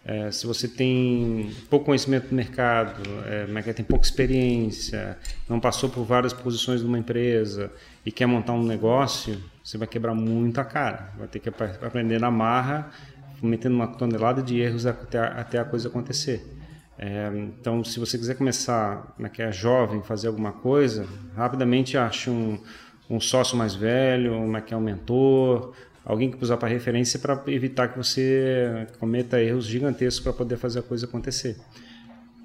É, 0.03 0.29
se 0.29 0.45
você 0.45 0.67
tem 0.67 1.55
pouco 1.69 1.85
conhecimento 1.85 2.27
do 2.27 2.35
mercado, 2.35 3.01
é, 3.25 3.69
é 3.69 3.73
tem 3.73 3.85
pouca 3.85 4.03
experiência, 4.03 5.17
não 5.47 5.61
passou 5.61 5.89
por 5.89 6.03
várias 6.03 6.33
posições 6.33 6.83
numa 6.83 6.99
empresa 6.99 7.71
e 8.05 8.11
quer 8.11 8.25
montar 8.25 8.51
um 8.51 8.63
negócio, 8.65 9.41
você 9.63 9.77
vai 9.77 9.87
quebrar 9.87 10.13
muito 10.13 10.59
a 10.59 10.65
cara. 10.65 11.13
Vai 11.17 11.29
ter 11.29 11.39
que 11.39 11.47
aprender 11.47 12.19
na 12.19 12.29
marra 12.29 12.91
cometendo 13.43 13.73
uma 13.73 13.87
tonelada 13.87 14.41
de 14.41 14.57
erros 14.57 14.85
até, 14.85 15.19
até 15.19 15.59
a 15.59 15.65
coisa 15.65 15.89
acontecer. 15.89 16.41
É, 16.97 17.29
então, 17.35 17.83
se 17.83 17.99
você 17.99 18.17
quiser 18.17 18.35
começar, 18.35 19.13
né, 19.19 19.27
que 19.27 19.41
é 19.41 19.51
jovem, 19.51 20.01
fazer 20.01 20.27
alguma 20.29 20.53
coisa, 20.53 21.05
rapidamente 21.35 21.97
ache 21.97 22.29
um, 22.29 22.57
um 23.09 23.19
sócio 23.19 23.57
mais 23.57 23.75
velho, 23.75 24.33
uma 24.33 24.61
que 24.61 24.73
é 24.73 24.77
um 24.77 24.79
mentor, 24.79 25.73
alguém 26.05 26.31
que 26.31 26.41
usar 26.41 26.55
para 26.55 26.69
referência 26.69 27.19
para 27.19 27.43
evitar 27.47 27.89
que 27.89 27.97
você 27.97 28.87
cometa 28.97 29.41
erros 29.41 29.65
gigantescos 29.65 30.23
para 30.23 30.31
poder 30.31 30.55
fazer 30.55 30.79
a 30.79 30.83
coisa 30.83 31.05
acontecer. 31.05 31.57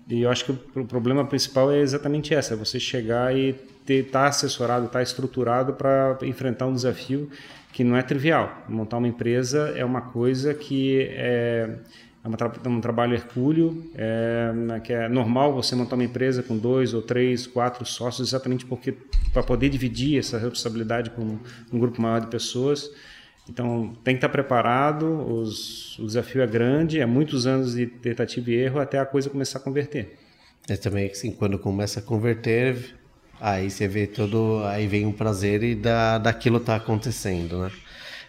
E 0.09 0.23
eu 0.23 0.31
acho 0.31 0.45
que 0.45 0.53
o 0.81 0.87
problema 0.87 1.25
principal 1.25 1.71
é 1.71 1.81
exatamente 1.81 2.35
essa, 2.35 2.55
é 2.55 2.57
você 2.57 2.81
chegar 2.81 3.37
e 3.37 3.55
estar 3.87 4.23
tá 4.23 4.27
assessorado, 4.29 4.87
estar 4.87 4.99
tá 4.99 5.03
estruturado 5.03 5.75
para 5.75 6.19
enfrentar 6.23 6.67
um 6.67 6.75
desafio 6.75 7.31
que 7.73 7.85
não 7.85 7.97
é 7.97 8.03
trivial. 8.03 8.65
Montar 8.69 8.97
uma 8.97 9.09
empresa 9.09 9.73
é 9.77 9.85
uma 9.85 10.01
coisa 10.01 10.55
que 10.55 11.03
é, 11.03 11.77
é, 12.25 12.29
é 12.65 12.69
um 12.69 12.81
trabalho 12.81 13.15
hercúleo, 13.15 13.91
é, 13.95 14.81
que 14.83 14.93
é 14.95 15.09
normal 15.09 15.53
você 15.53 15.77
montar 15.77 15.95
uma 15.95 16.05
empresa 16.05 16.43
com 16.43 16.57
dois 16.57 16.95
ou 16.95 17.03
três, 17.03 17.47
quatro 17.47 17.85
sócios, 17.85 18.29
exatamente 18.29 18.65
porque 18.65 18.95
para 19.33 19.43
poder 19.43 19.69
dividir 19.69 20.19
essa 20.19 20.39
responsabilidade 20.39 21.11
com 21.11 21.39
um 21.71 21.79
grupo 21.79 22.01
maior 22.01 22.21
de 22.21 22.29
pessoas. 22.29 22.91
Então 23.49 23.97
tem 24.05 24.15
que 24.15 24.19
estar 24.19 24.29
preparado, 24.29 25.07
os, 25.07 25.99
o 25.99 26.07
desafio 26.07 26.43
é 26.43 26.47
grande, 26.47 27.01
é 27.01 27.07
muitos 27.07 27.47
anos 27.47 27.75
de 27.75 27.87
tentativa 27.87 28.51
e 28.51 28.55
erro 28.55 28.81
até 28.81 28.99
a 28.99 29.07
coisa 29.07 29.31
começar 29.31 29.59
a 29.59 29.63
converter. 29.63 30.19
É 30.69 30.77
também 30.77 31.11
assim, 31.11 31.31
quando 31.31 31.59
começa 31.59 32.01
a 32.01 32.03
converter, 32.03 32.99
Aí 33.41 33.71
você 33.71 33.87
vê 33.87 34.07
todo. 34.07 34.63
Aí 34.65 34.87
vem 34.87 35.07
um 35.07 35.13
prazer 35.13 35.63
e 35.63 35.75
da, 35.75 36.19
daquilo 36.19 36.59
tá 36.61 36.77
acontecendo, 36.77 37.59
né? 37.59 37.71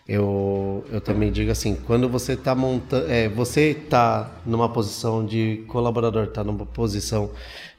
Eu, 0.08 0.84
eu 0.92 1.00
também 1.00 1.32
digo 1.32 1.52
assim, 1.52 1.76
quando 1.76 2.10
você 2.10 2.34
está 2.34 2.56
montando, 2.56 3.12
é, 3.12 3.30
você 3.30 3.72
está 3.72 4.40
numa 4.44 4.68
posição 4.68 5.24
de 5.24 5.64
colaborador, 5.68 6.26
está 6.26 6.44
numa 6.44 6.66
posição 6.66 7.32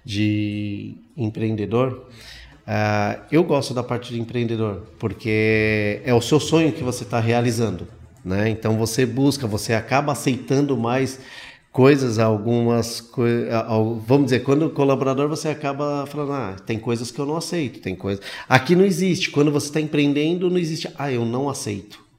de 0.05 0.95
empreendedor, 1.17 2.09
uh, 2.67 3.21
eu 3.31 3.43
gosto 3.45 3.73
da 3.75 3.83
parte 3.83 4.13
de 4.13 4.21
empreendedor, 4.21 4.83
porque 4.99 6.01
é 6.05 6.15
o 6.15 6.21
seu 6.21 6.41
sonho 6.41 6.73
que 6.73 6.83
você 6.83 7.05
está 7.05 7.21
realizando, 7.21 7.87
né? 8.25 8.49
Então 8.49 8.77
você 8.77 9.05
busca, 9.07 9.47
você 9.47 9.75
acaba 9.75 10.13
aceitando 10.13 10.77
mais 10.77 11.21
coisas, 11.73 12.19
algumas 12.19 13.01
coisas, 13.01 13.49
vamos 14.07 14.25
dizer, 14.25 14.41
quando 14.41 14.67
o 14.67 14.71
colaborador 14.71 15.29
você 15.29 15.49
acaba 15.49 16.05
falando, 16.07 16.33
ah, 16.33 16.57
tem 16.67 16.79
coisas 16.79 17.11
que 17.11 17.19
eu 17.19 17.27
não 17.27 17.37
aceito, 17.37 17.81
tem 17.81 17.95
coisas. 17.95 18.25
Aqui 18.49 18.75
não 18.75 18.85
existe. 18.85 19.31
Quando 19.31 19.53
você 19.53 19.67
está 19.67 19.81
empreendendo, 19.81 20.51
não 20.51 20.59
existe, 20.59 20.89
ah, 20.99 21.13
eu 21.13 21.25
não 21.25 21.49
aceito. 21.49 22.10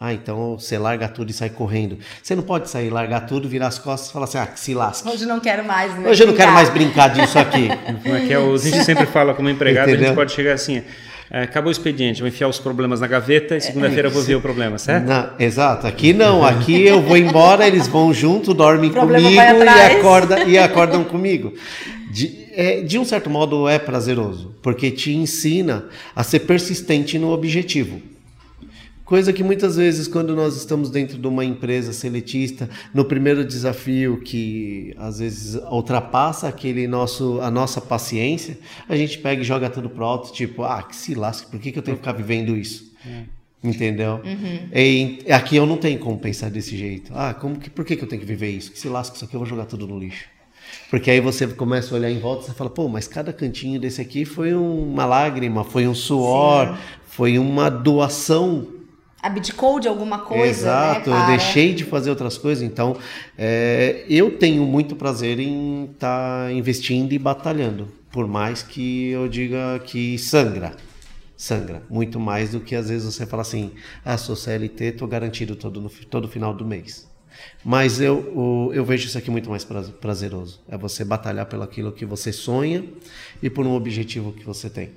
Ah, 0.00 0.14
então 0.14 0.56
você 0.56 0.78
larga 0.78 1.08
tudo 1.08 1.30
e 1.30 1.32
sai 1.32 1.50
correndo. 1.50 1.98
Você 2.22 2.36
não 2.36 2.42
pode 2.44 2.70
sair, 2.70 2.88
largar 2.88 3.22
tudo, 3.22 3.48
virar 3.48 3.66
as 3.66 3.80
costas 3.80 4.10
e 4.10 4.12
falar 4.12 4.26
assim, 4.26 4.38
ah, 4.38 4.46
que 4.46 4.60
se 4.60 4.72
lasca. 4.72 5.10
Hoje 5.10 5.26
não 5.26 5.40
quero 5.40 5.64
mais. 5.64 5.92
Né? 5.98 6.08
Hoje 6.08 6.22
eu 6.22 6.28
não 6.28 6.34
quero 6.34 6.52
mais 6.52 6.68
brincar 6.68 7.08
disso 7.08 7.36
aqui. 7.36 7.68
Como 8.04 8.14
é 8.14 8.20
que 8.20 8.32
é? 8.32 8.36
A 8.36 8.56
gente 8.58 8.84
sempre 8.84 9.06
fala 9.06 9.34
como 9.34 9.50
empregado, 9.50 9.88
Entendeu? 9.88 10.04
a 10.04 10.08
gente 10.08 10.16
pode 10.16 10.32
chegar 10.32 10.52
assim, 10.52 10.84
é, 11.30 11.42
acabou 11.42 11.68
o 11.68 11.72
expediente, 11.72 12.20
vou 12.20 12.28
enfiar 12.28 12.46
os 12.46 12.60
problemas 12.60 13.00
na 13.00 13.08
gaveta 13.08 13.56
e 13.56 13.60
segunda-feira 13.60 14.06
eu 14.06 14.12
vou 14.12 14.22
ver 14.22 14.36
o 14.36 14.40
problema, 14.40 14.78
certo? 14.78 15.04
Não, 15.04 15.30
exato. 15.38 15.86
Aqui 15.86 16.12
não. 16.12 16.44
Aqui 16.44 16.86
eu 16.86 17.02
vou 17.02 17.16
embora, 17.16 17.66
eles 17.66 17.88
vão 17.88 18.14
junto, 18.14 18.54
dormem 18.54 18.92
comigo 18.92 19.28
e, 19.28 19.38
acorda, 19.38 20.44
e 20.44 20.56
acordam 20.56 21.02
comigo. 21.02 21.52
De, 22.10 22.46
é, 22.54 22.80
de 22.82 22.98
um 22.98 23.04
certo 23.04 23.28
modo 23.28 23.68
é 23.68 23.80
prazeroso, 23.80 24.54
porque 24.62 24.92
te 24.92 25.12
ensina 25.12 25.86
a 26.14 26.22
ser 26.22 26.40
persistente 26.40 27.18
no 27.18 27.32
objetivo. 27.32 28.00
Coisa 29.08 29.32
que 29.32 29.42
muitas 29.42 29.76
vezes, 29.76 30.06
quando 30.06 30.36
nós 30.36 30.54
estamos 30.54 30.90
dentro 30.90 31.16
de 31.16 31.26
uma 31.26 31.42
empresa 31.42 31.94
seletista, 31.94 32.68
no 32.92 33.06
primeiro 33.06 33.42
desafio 33.42 34.20
que 34.20 34.94
às 34.98 35.18
vezes 35.18 35.58
ultrapassa 35.70 36.46
aquele 36.46 36.86
nosso, 36.86 37.40
a 37.40 37.50
nossa 37.50 37.80
paciência, 37.80 38.58
a 38.86 38.94
gente 38.94 39.16
pega 39.16 39.40
e 39.40 39.44
joga 39.46 39.70
tudo 39.70 39.88
pro 39.88 40.04
alto, 40.04 40.30
tipo, 40.30 40.62
ah, 40.62 40.82
que 40.82 40.94
se 40.94 41.14
lasque, 41.14 41.50
por 41.50 41.58
que, 41.58 41.72
que 41.72 41.78
eu 41.78 41.82
tenho 41.82 41.96
que 41.96 42.02
ficar 42.02 42.12
vivendo 42.12 42.54
isso? 42.54 42.92
É. 43.06 43.22
Entendeu? 43.64 44.20
Uhum. 44.22 44.68
E 44.74 45.24
aqui 45.32 45.56
eu 45.56 45.64
não 45.64 45.78
tenho 45.78 45.98
como 45.98 46.18
pensar 46.18 46.50
desse 46.50 46.76
jeito. 46.76 47.10
Ah, 47.14 47.32
como 47.32 47.58
que, 47.58 47.70
por 47.70 47.86
que, 47.86 47.96
que 47.96 48.04
eu 48.04 48.08
tenho 48.08 48.20
que 48.20 48.28
viver 48.28 48.50
isso? 48.50 48.70
Que 48.70 48.78
se 48.78 48.90
lasque, 48.90 49.16
isso 49.16 49.24
aqui 49.24 49.34
eu 49.34 49.40
vou 49.40 49.48
jogar 49.48 49.64
tudo 49.64 49.86
no 49.86 49.98
lixo. 49.98 50.26
Porque 50.90 51.10
aí 51.10 51.18
você 51.18 51.46
começa 51.46 51.94
a 51.94 51.98
olhar 51.98 52.10
em 52.10 52.18
volta 52.18 52.50
e 52.50 52.54
fala, 52.54 52.68
pô, 52.68 52.90
mas 52.90 53.08
cada 53.08 53.32
cantinho 53.32 53.80
desse 53.80 54.02
aqui 54.02 54.26
foi 54.26 54.52
uma 54.52 55.06
lágrima, 55.06 55.64
foi 55.64 55.88
um 55.88 55.94
suor, 55.94 56.76
Sim. 56.76 56.82
foi 57.06 57.38
uma 57.38 57.70
doação 57.70 58.76
abdicou 59.22 59.80
de 59.80 59.88
alguma 59.88 60.18
coisa. 60.18 60.44
Né, 60.44 60.48
Exato, 60.50 61.10
né, 61.10 61.22
eu 61.22 61.26
deixei 61.26 61.74
de 61.74 61.84
fazer 61.84 62.10
outras 62.10 62.38
coisas. 62.38 62.62
Então, 62.62 62.96
é, 63.36 64.04
eu 64.08 64.38
tenho 64.38 64.64
muito 64.64 64.96
prazer 64.96 65.38
em 65.38 65.84
estar 65.92 66.46
tá 66.46 66.52
investindo 66.52 67.12
e 67.12 67.18
batalhando. 67.18 67.88
Por 68.10 68.26
mais 68.26 68.62
que 68.62 69.08
eu 69.10 69.28
diga 69.28 69.80
que 69.84 70.16
sangra. 70.18 70.74
Sangra. 71.36 71.82
Muito 71.88 72.18
mais 72.18 72.50
do 72.50 72.60
que 72.60 72.74
às 72.74 72.88
vezes 72.88 73.12
você 73.12 73.26
fala 73.26 73.42
assim: 73.42 73.72
ah, 74.04 74.16
sou 74.16 74.34
CLT, 74.34 74.84
estou 74.84 75.06
garantido 75.06 75.54
todo, 75.54 75.80
no, 75.80 75.88
todo 75.88 76.28
final 76.28 76.54
do 76.54 76.64
mês. 76.64 77.06
Mas 77.64 78.00
eu, 78.00 78.72
eu 78.74 78.84
vejo 78.84 79.06
isso 79.06 79.16
aqui 79.16 79.30
muito 79.30 79.48
mais 79.48 79.64
prazeroso. 79.64 80.60
É 80.68 80.76
você 80.76 81.04
batalhar 81.04 81.46
pelo 81.46 81.62
aquilo 81.62 81.92
que 81.92 82.04
você 82.04 82.32
sonha 82.32 82.84
e 83.40 83.48
por 83.48 83.64
um 83.64 83.74
objetivo 83.74 84.32
que 84.32 84.44
você 84.44 84.68
tem 84.68 84.90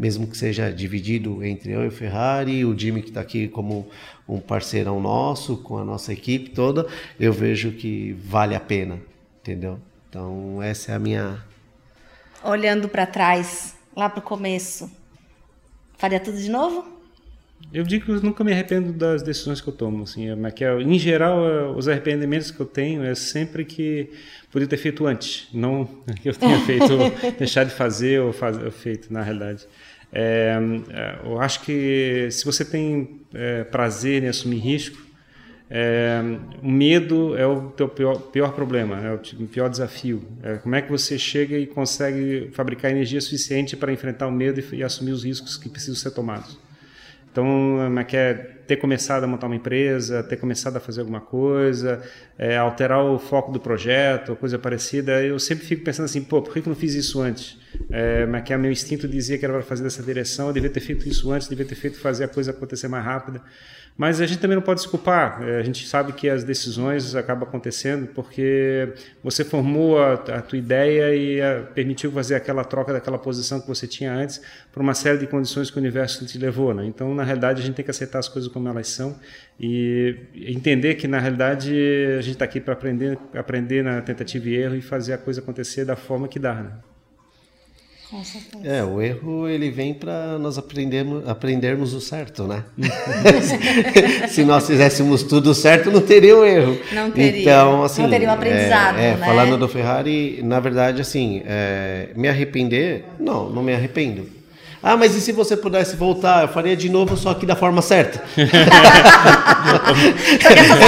mesmo 0.00 0.26
que 0.26 0.34
seja 0.34 0.72
dividido 0.72 1.44
entre 1.44 1.72
eu 1.72 1.86
e 1.86 1.90
Ferrari, 1.90 2.64
o 2.64 2.76
Jimmy 2.76 3.02
que 3.02 3.10
está 3.10 3.20
aqui 3.20 3.46
como 3.48 3.86
um 4.26 4.40
parceirão 4.40 4.98
nosso, 4.98 5.58
com 5.58 5.76
a 5.76 5.84
nossa 5.84 6.10
equipe 6.10 6.48
toda, 6.50 6.86
eu 7.18 7.34
vejo 7.34 7.72
que 7.72 8.14
vale 8.14 8.54
a 8.54 8.60
pena, 8.60 8.98
entendeu? 9.42 9.78
Então 10.08 10.62
essa 10.62 10.92
é 10.92 10.94
a 10.94 10.98
minha. 10.98 11.44
Olhando 12.42 12.88
para 12.88 13.04
trás, 13.04 13.76
lá 13.94 14.08
para 14.08 14.20
o 14.20 14.22
começo, 14.22 14.90
faria 15.98 16.18
tudo 16.18 16.38
de 16.38 16.50
novo? 16.50 16.99
Eu 17.72 17.84
digo 17.84 18.04
que 18.04 18.10
eu 18.10 18.20
nunca 18.20 18.42
me 18.42 18.52
arrependo 18.52 18.92
das 18.92 19.22
decisões 19.22 19.60
que 19.60 19.68
eu 19.68 19.72
tomo, 19.72 20.02
assim, 20.02 20.34
mas 20.34 20.52
que 20.54 20.64
em 20.64 20.98
geral 20.98 21.48
é, 21.48 21.68
os 21.68 21.88
arrependimentos 21.88 22.50
que 22.50 22.58
eu 22.58 22.66
tenho 22.66 23.04
é 23.04 23.14
sempre 23.14 23.64
que 23.64 24.10
podia 24.50 24.66
ter 24.66 24.76
feito 24.76 25.06
antes, 25.06 25.48
não 25.52 25.84
que 26.20 26.28
eu 26.28 26.34
tenha 26.34 26.58
feito 26.60 26.86
deixar 27.38 27.64
de 27.64 27.70
fazer 27.70 28.20
ou 28.20 28.32
fazer 28.32 28.70
feito 28.72 29.12
na 29.12 29.22
realidade. 29.22 29.66
É, 30.12 30.58
é, 30.90 31.18
eu 31.24 31.40
acho 31.40 31.60
que 31.62 32.28
se 32.32 32.44
você 32.44 32.64
tem 32.64 33.20
é, 33.32 33.62
prazer 33.62 34.24
em 34.24 34.28
assumir 34.28 34.58
risco, 34.58 35.10
é, 35.72 36.20
o 36.60 36.68
medo 36.68 37.36
é 37.36 37.46
o 37.46 37.70
teu 37.70 37.88
pior, 37.88 38.16
pior 38.16 38.52
problema, 38.52 39.00
é 39.00 39.14
o 39.14 39.46
pior 39.46 39.70
desafio. 39.70 40.24
É, 40.42 40.56
como 40.56 40.74
é 40.74 40.82
que 40.82 40.90
você 40.90 41.16
chega 41.16 41.56
e 41.56 41.64
consegue 41.64 42.50
fabricar 42.52 42.90
energia 42.90 43.20
suficiente 43.20 43.76
para 43.76 43.92
enfrentar 43.92 44.26
o 44.26 44.32
medo 44.32 44.60
e, 44.60 44.76
e 44.76 44.82
assumir 44.82 45.12
os 45.12 45.22
riscos 45.22 45.56
que 45.56 45.68
precisam 45.68 45.94
ser 45.94 46.10
tomados? 46.10 46.58
Então, 47.30 47.98
é 47.98 48.04
que 48.04 48.16
é 48.16 48.34
ter 48.34 48.76
começado 48.76 49.24
a 49.24 49.26
montar 49.26 49.46
uma 49.46 49.56
empresa, 49.56 50.22
ter 50.22 50.36
começado 50.36 50.76
a 50.76 50.80
fazer 50.80 51.00
alguma 51.00 51.20
coisa, 51.20 52.02
é, 52.38 52.56
alterar 52.56 53.04
o 53.04 53.18
foco 53.18 53.50
do 53.52 53.58
projeto, 53.58 54.36
coisa 54.36 54.58
parecida, 54.58 55.22
eu 55.22 55.38
sempre 55.38 55.64
fico 55.64 55.84
pensando 55.84 56.04
assim, 56.04 56.22
pô, 56.22 56.40
por 56.40 56.52
que 56.52 56.60
eu 56.60 56.64
não 56.66 56.76
fiz 56.76 56.94
isso 56.94 57.20
antes? 57.20 57.58
É, 57.90 58.26
mas 58.26 58.42
que 58.42 58.56
meu 58.56 58.70
instinto 58.70 59.08
dizia 59.08 59.38
que 59.38 59.44
era 59.44 59.54
para 59.54 59.62
fazer 59.62 59.82
dessa 59.82 60.02
direção, 60.02 60.48
eu 60.48 60.52
devia 60.52 60.70
ter 60.70 60.80
feito 60.80 61.08
isso 61.08 61.30
antes, 61.30 61.48
devia 61.48 61.64
ter 61.64 61.74
feito 61.74 61.98
fazer 61.98 62.24
a 62.24 62.28
coisa 62.28 62.50
acontecer 62.50 62.88
mais 62.88 63.04
rápida. 63.04 63.42
Mas 63.96 64.18
a 64.20 64.26
gente 64.26 64.38
também 64.38 64.54
não 64.54 64.62
pode 64.62 64.80
desculpar. 64.80 65.42
É, 65.42 65.58
a 65.58 65.62
gente 65.62 65.86
sabe 65.86 66.12
que 66.12 66.28
as 66.28 66.42
decisões 66.42 67.14
acabam 67.14 67.46
acontecendo 67.46 68.06
porque 68.14 68.88
você 69.22 69.44
formou 69.44 69.98
a, 69.98 70.14
a 70.14 70.40
tua 70.40 70.58
ideia 70.58 71.14
e 71.14 71.40
a, 71.40 71.62
permitiu 71.74 72.10
fazer 72.10 72.34
aquela 72.34 72.64
troca 72.64 72.92
daquela 72.92 73.18
posição 73.18 73.60
que 73.60 73.68
você 73.68 73.86
tinha 73.86 74.12
antes 74.12 74.40
por 74.72 74.80
uma 74.80 74.94
série 74.94 75.18
de 75.18 75.26
condições 75.26 75.70
que 75.70 75.76
o 75.76 75.80
universo 75.80 76.24
te 76.24 76.38
levou. 76.38 76.72
Né? 76.72 76.86
Então, 76.86 77.14
na 77.14 77.24
realidade, 77.24 77.60
a 77.60 77.64
gente 77.64 77.74
tem 77.74 77.84
que 77.84 77.90
aceitar 77.90 78.20
as 78.20 78.28
coisas 78.28 78.50
como 78.50 78.68
elas 78.68 78.88
são 78.88 79.18
e 79.58 80.16
entender 80.34 80.94
que, 80.94 81.06
na 81.06 81.18
realidade, 81.18 81.74
a 82.18 82.22
gente 82.22 82.34
está 82.34 82.46
aqui 82.46 82.58
para 82.58 82.72
aprender, 82.72 83.18
aprender 83.34 83.84
na 83.84 84.00
tentativa 84.00 84.48
e 84.48 84.54
erro 84.54 84.76
e 84.76 84.80
fazer 84.80 85.12
a 85.12 85.18
coisa 85.18 85.42
acontecer 85.42 85.84
da 85.84 85.96
forma 85.96 86.26
que 86.26 86.38
dá. 86.38 86.54
Né? 86.54 86.70
Com 88.10 88.24
certeza. 88.24 88.66
É, 88.66 88.82
o 88.82 89.00
erro 89.00 89.48
ele 89.48 89.70
vem 89.70 89.94
para 89.94 90.36
nós 90.36 90.58
aprendermos, 90.58 91.28
aprendermos 91.28 91.94
o 91.94 92.00
certo, 92.00 92.44
né? 92.44 92.64
Se 94.28 94.42
nós 94.42 94.66
fizéssemos 94.66 95.22
tudo 95.22 95.54
certo, 95.54 95.92
não 95.92 96.00
teria 96.00 96.36
o 96.36 96.44
erro. 96.44 96.76
Não 96.92 97.10
teria. 97.10 97.40
Então, 97.40 97.84
assim, 97.84 98.02
não 98.02 98.10
teria 98.10 98.28
o 98.28 98.32
aprendizado, 98.32 98.98
é, 98.98 99.10
é, 99.10 99.16
né? 99.16 99.26
Falando 99.26 99.56
do 99.56 99.68
Ferrari, 99.68 100.40
na 100.42 100.58
verdade, 100.58 101.00
assim, 101.00 101.42
é, 101.46 102.08
me 102.16 102.28
arrepender, 102.28 103.04
não, 103.18 103.48
não 103.48 103.62
me 103.62 103.72
arrependo 103.72 104.39
ah, 104.82 104.96
mas 104.96 105.14
e 105.14 105.20
se 105.20 105.30
você 105.32 105.54
pudesse 105.56 105.94
voltar? 105.94 106.42
Eu 106.42 106.48
faria 106.48 106.74
de 106.74 106.88
novo, 106.88 107.14
só 107.16 107.34
que 107.34 107.44
da 107.44 107.54
forma 107.54 107.82
certa. 107.82 108.22
é 108.36 108.44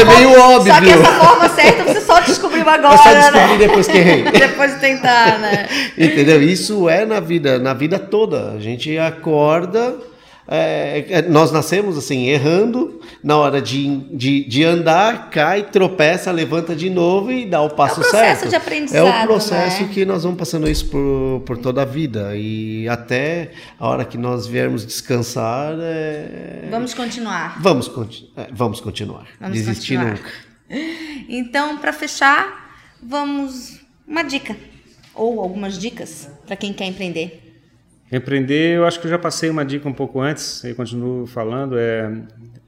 meio 0.05 0.41
óbvio. 0.41 0.75
Só 0.75 0.81
que 0.81 0.91
essa 0.91 1.13
forma 1.13 1.49
certa 1.51 1.85
você 1.85 2.01
só 2.01 2.21
descobriu 2.21 2.67
agora. 2.71 2.97
Só 2.97 3.13
descobri 3.13 3.53
né? 3.53 3.59
depois 3.59 3.87
que 3.87 3.99
errei. 3.99 4.23
depois 4.33 4.75
de 4.75 4.81
tentar, 4.81 5.39
né? 5.39 5.69
Entendeu? 5.99 6.43
Isso 6.43 6.89
é 6.89 7.05
na 7.05 7.21
vida, 7.21 7.59
na 7.59 7.75
vida 7.75 7.99
toda. 7.99 8.53
A 8.53 8.59
gente 8.59 8.99
acorda 8.99 9.95
é, 10.47 11.07
é, 11.09 11.23
nós 11.23 11.53
nascemos 11.53 11.97
assim, 11.97 12.27
errando, 12.27 13.01
na 13.23 13.37
hora 13.37 13.63
de, 13.63 13.99
de, 14.15 14.45
de, 14.45 14.65
andar, 14.65 15.31
cai, 15.31 15.63
tropeça, 15.71 16.33
levanta 16.33 16.75
de 16.75 16.91
novo 16.91 17.31
e 17.31 17.47
dá 17.47 17.63
o 17.63 17.71
passo 17.71 18.03
certo. 18.03 18.07
É 18.07 18.09
o 18.09 18.11
processo 18.11 18.41
certo. 18.41 18.51
de 18.51 18.57
aprendizado. 18.57 19.07
É 19.07 19.23
o 19.23 19.27
processo 19.27 19.83
né? 19.83 19.91
que 19.93 20.05
nós 20.05 20.25
vamos 20.25 20.39
passando 20.39 20.69
isso 20.69 20.87
por, 20.87 21.43
por 21.47 21.59
toda 21.59 21.83
a 21.83 21.85
vida. 21.85 22.37
E 22.37 22.89
até 22.89 23.53
a 23.79 23.89
hora 23.89 24.05
que 24.05 24.19
nós 24.19 24.47
viermos 24.47 24.85
descansar. 24.85 25.75
É... 25.81 26.69
Vamos 26.71 26.93
continuar. 26.93 27.61
Vamos, 27.63 27.89
continu 27.89 28.31
é, 28.37 28.49
vamos 28.53 28.81
continuar. 28.81 29.27
Vamos 29.41 29.57
Desistir 29.57 29.97
continuar. 29.97 30.17
nunca. 30.17 30.53
Então, 31.29 31.79
para 31.79 31.93
fechar, 31.93 32.77
vamos. 33.01 33.81
Uma 34.07 34.23
dica. 34.23 34.57
Ou 35.15 35.41
algumas 35.41 35.79
dicas 35.79 36.29
para 36.47 36.57
quem 36.57 36.73
quer 36.73 36.87
empreender. 36.87 37.42
Empreender, 38.13 38.77
eu 38.77 38.85
acho 38.85 39.01
que 39.01 39.07
eu 39.07 39.11
já 39.11 39.19
passei 39.19 39.49
uma 39.49 39.65
dica 39.65 39.89
um 39.89 39.93
pouco 39.93 40.21
antes, 40.21 40.63
e 40.65 40.75
continuo 40.75 41.27
falando, 41.27 41.79
é, 41.79 42.13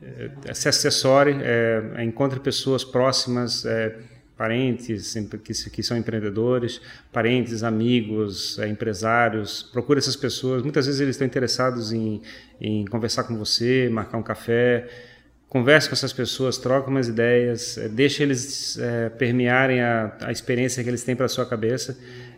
é, 0.03 0.31
é 0.47 0.55
se 0.55 0.71
acessore, 0.71 1.37
é, 1.43 1.83
é, 1.97 2.03
encontre 2.03 2.41
pessoas 2.41 2.83
próximas, 2.83 3.67
é, 3.67 3.95
parentes 4.39 5.13
que, 5.45 5.71
que, 5.71 5.83
são 5.83 5.99
empreendedores, 5.99 6.81
parentes, 7.13 7.63
amigos, 7.63 8.59
é, 8.59 8.67
empresários, 8.69 9.63
procure 9.63 9.99
essas 9.99 10.17
pessoas. 10.17 10.63
Muitas 10.63 10.87
vezes 10.87 11.03
eles 11.03 11.15
estão 11.15 11.27
interessados 11.27 11.93
em, 11.93 12.23
em 12.59 12.87
conversar 12.87 13.25
com 13.25 13.37
você, 13.37 13.91
marcar 13.93 14.17
um 14.17 14.23
café, 14.23 14.89
converse 15.55 15.89
com 15.89 15.95
essas 15.95 16.13
pessoas, 16.13 16.59
troque 16.59 16.91
umas 16.91 17.07
ideias, 17.07 17.79
é, 17.79 17.89
deixe 17.89 18.25
eles 18.25 18.77
é, 18.77 19.09
permearem 19.09 19.81
a, 19.81 20.13
a, 20.23 20.33
experiência 20.33 20.83
que 20.83 20.91
eles 20.91 21.05
têm 21.05 21.15
para 21.15 21.29
sua 21.29 21.47
cabeça 21.47 21.97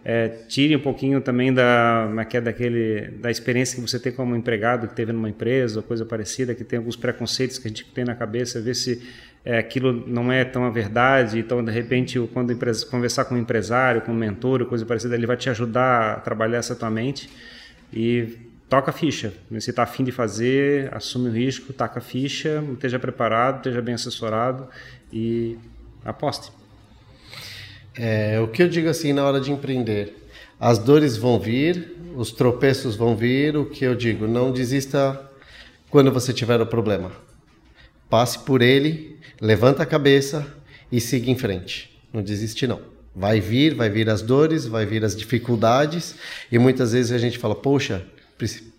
é, 0.08 0.28
tire 0.46 0.76
um 0.76 0.80
pouquinho 0.80 1.20
também 1.20 1.52
da, 1.52 2.08
é 2.32 2.40
daquele, 2.40 3.10
da 3.18 3.28
experiência 3.28 3.74
que 3.74 3.80
você 3.80 3.98
tem 3.98 4.12
como 4.12 4.36
empregado, 4.36 4.86
que 4.86 4.94
teve 4.94 5.12
numa 5.12 5.28
empresa 5.28 5.80
ou 5.80 5.82
coisa 5.82 6.04
parecida, 6.04 6.54
que 6.54 6.62
tem 6.62 6.76
alguns 6.76 6.94
preconceitos 6.94 7.58
que 7.58 7.66
a 7.66 7.70
gente 7.70 7.84
tem 7.86 8.04
na 8.04 8.14
cabeça, 8.14 8.60
ver 8.60 8.76
se 8.76 9.02
é, 9.44 9.58
aquilo 9.58 9.92
não 10.06 10.30
é 10.30 10.44
tão 10.44 10.64
a 10.64 10.70
verdade. 10.70 11.40
Então, 11.40 11.64
de 11.64 11.72
repente, 11.72 12.20
quando 12.32 12.52
empresa, 12.52 12.86
conversar 12.86 13.24
com 13.24 13.34
um 13.34 13.38
empresário, 13.38 14.00
com 14.00 14.12
um 14.12 14.14
mentor 14.14 14.64
coisa 14.66 14.86
parecida, 14.86 15.16
ele 15.16 15.26
vai 15.26 15.36
te 15.36 15.50
ajudar 15.50 16.12
a 16.12 16.20
trabalhar 16.20 16.58
essa 16.58 16.76
tua 16.76 16.88
mente 16.88 17.28
e 17.92 18.45
toca 18.68 18.90
a 18.90 18.92
ficha. 18.92 19.32
Se 19.58 19.70
está 19.70 19.82
afim 19.82 20.04
de 20.04 20.12
fazer, 20.12 20.94
assume 20.94 21.28
o 21.28 21.32
risco, 21.32 21.72
taca 21.72 21.98
a 21.98 22.02
ficha, 22.02 22.62
esteja 22.72 22.98
preparado, 22.98 23.58
esteja 23.58 23.80
bem 23.80 23.94
assessorado 23.94 24.68
e 25.12 25.58
aposte. 26.04 26.50
É, 27.94 28.38
o 28.40 28.48
que 28.48 28.62
eu 28.62 28.68
digo 28.68 28.88
assim 28.88 29.12
na 29.12 29.24
hora 29.24 29.40
de 29.40 29.50
empreender? 29.50 30.14
As 30.58 30.78
dores 30.78 31.16
vão 31.16 31.38
vir, 31.38 31.96
os 32.16 32.30
tropeços 32.30 32.96
vão 32.96 33.16
vir. 33.16 33.56
O 33.56 33.66
que 33.66 33.84
eu 33.84 33.94
digo? 33.94 34.26
Não 34.26 34.52
desista 34.52 35.30
quando 35.90 36.10
você 36.10 36.32
tiver 36.32 36.60
o 36.60 36.66
problema. 36.66 37.12
Passe 38.08 38.38
por 38.38 38.62
ele, 38.62 39.18
levanta 39.40 39.82
a 39.82 39.86
cabeça 39.86 40.46
e 40.90 41.00
siga 41.00 41.30
em 41.30 41.36
frente. 41.36 41.98
Não 42.12 42.22
desiste 42.22 42.66
não. 42.66 42.80
Vai 43.14 43.40
vir, 43.40 43.74
vai 43.74 43.88
vir 43.88 44.08
as 44.10 44.22
dores, 44.22 44.66
vai 44.66 44.84
vir 44.84 45.04
as 45.04 45.16
dificuldades 45.16 46.14
e 46.52 46.58
muitas 46.58 46.92
vezes 46.92 47.12
a 47.12 47.18
gente 47.18 47.38
fala: 47.38 47.54
"Poxa, 47.54 48.06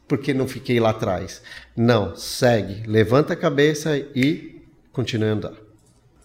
por 0.07 0.17
que 0.19 0.33
não 0.33 0.47
fiquei 0.47 0.79
lá 0.79 0.91
atrás?" 0.91 1.41
Não, 1.75 2.15
segue, 2.15 2.87
levanta 2.87 3.33
a 3.33 3.35
cabeça 3.35 3.97
e 3.97 4.61
continue 4.91 5.29
a 5.29 5.33
andar. 5.33 5.67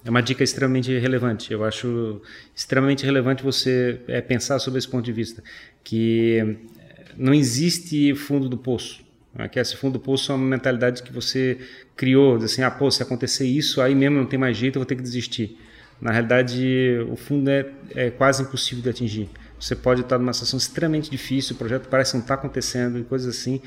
É 0.04 0.10
uma 0.10 0.22
dica 0.22 0.42
extremamente 0.42 0.96
relevante. 0.98 1.52
Eu 1.52 1.64
acho 1.64 2.20
extremamente 2.54 3.04
relevante 3.04 3.42
você 3.42 4.00
é, 4.08 4.20
pensar 4.20 4.58
sobre 4.58 4.78
esse 4.78 4.88
ponto 4.88 5.04
de 5.04 5.12
vista, 5.12 5.42
que 5.84 6.38
eh, 6.78 7.04
não 7.16 7.32
existe 7.32 8.12
fundo 8.14 8.48
do 8.48 8.58
poço. 8.58 9.04
Né? 9.32 9.48
Que 9.48 9.60
esse 9.60 9.76
fundo 9.76 9.94
do 9.94 10.00
poço 10.00 10.32
é 10.32 10.34
uma 10.34 10.44
mentalidade 10.44 11.04
que 11.04 11.12
você 11.12 11.58
criou, 11.96 12.36
assim, 12.36 12.62
ah, 12.62 12.70
pô, 12.70 12.90
se 12.90 13.00
acontecer 13.02 13.46
isso, 13.46 13.80
aí 13.80 13.94
mesmo 13.94 14.18
não 14.18 14.26
tem 14.26 14.38
mais 14.38 14.56
jeito, 14.56 14.76
eu 14.76 14.80
vou 14.80 14.86
ter 14.86 14.96
que 14.96 15.02
desistir. 15.02 15.56
Na 16.00 16.10
realidade, 16.10 16.96
o 17.08 17.14
fundo 17.14 17.48
é, 17.48 17.70
é 17.94 18.10
quase 18.10 18.42
impossível 18.42 18.82
de 18.82 18.90
atingir. 18.90 19.30
Você 19.62 19.76
pode 19.76 20.00
estar 20.00 20.18
numa 20.18 20.32
situação 20.32 20.58
extremamente 20.58 21.08
difícil, 21.08 21.54
o 21.54 21.58
projeto 21.58 21.86
parece 21.88 22.14
não 22.14 22.20
estar 22.20 22.34
acontecendo 22.34 22.98
e 22.98 23.04
coisas 23.04 23.32
assim, 23.32 23.60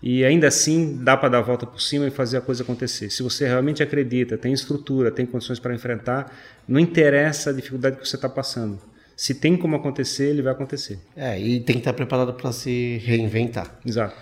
e 0.00 0.24
ainda 0.24 0.46
assim 0.46 0.96
dá 1.02 1.16
para 1.16 1.28
dar 1.28 1.38
a 1.38 1.42
volta 1.42 1.66
por 1.66 1.82
cima 1.82 2.06
e 2.06 2.10
fazer 2.10 2.36
a 2.36 2.40
coisa 2.40 2.62
acontecer. 2.62 3.10
Se 3.10 3.20
você 3.20 3.48
realmente 3.48 3.82
acredita, 3.82 4.38
tem 4.38 4.52
estrutura, 4.52 5.10
tem 5.10 5.26
condições 5.26 5.58
para 5.58 5.74
enfrentar, 5.74 6.32
não 6.68 6.78
interessa 6.78 7.50
a 7.50 7.52
dificuldade 7.52 7.96
que 7.96 8.06
você 8.06 8.14
está 8.14 8.28
passando. 8.28 8.78
Se 9.16 9.34
tem 9.34 9.56
como 9.56 9.74
acontecer, 9.74 10.30
ele 10.30 10.40
vai 10.40 10.52
acontecer. 10.52 11.00
É, 11.16 11.36
e 11.36 11.58
tem 11.58 11.74
que 11.74 11.80
estar 11.80 11.94
preparado 11.94 12.32
para 12.32 12.52
se 12.52 13.02
reinventar. 13.04 13.74
Exato. 13.84 14.14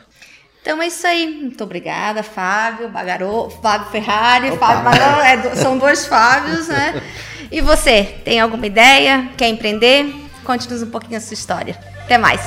Então 0.62 0.80
é 0.80 0.86
isso 0.86 1.06
aí. 1.06 1.26
Muito 1.26 1.62
obrigada, 1.62 2.22
Fábio 2.22 2.88
Bagarô, 2.88 3.50
Fábio 3.50 3.90
Ferrari, 3.90 4.50
Opa. 4.50 4.66
Fábio 4.66 4.84
Bagarô, 4.84 5.20
é, 5.20 5.54
são 5.56 5.76
dois 5.76 6.06
Fábios, 6.06 6.68
né? 6.68 7.02
E 7.50 7.62
você, 7.62 8.04
tem 8.26 8.40
alguma 8.40 8.66
ideia? 8.66 9.30
Quer 9.34 9.48
empreender? 9.48 10.04
Conte-nos 10.48 10.82
um 10.82 10.86
pouquinho 10.90 11.18
a 11.18 11.20
sua 11.20 11.34
história. 11.34 11.78
Até 12.06 12.16
mais. 12.16 12.40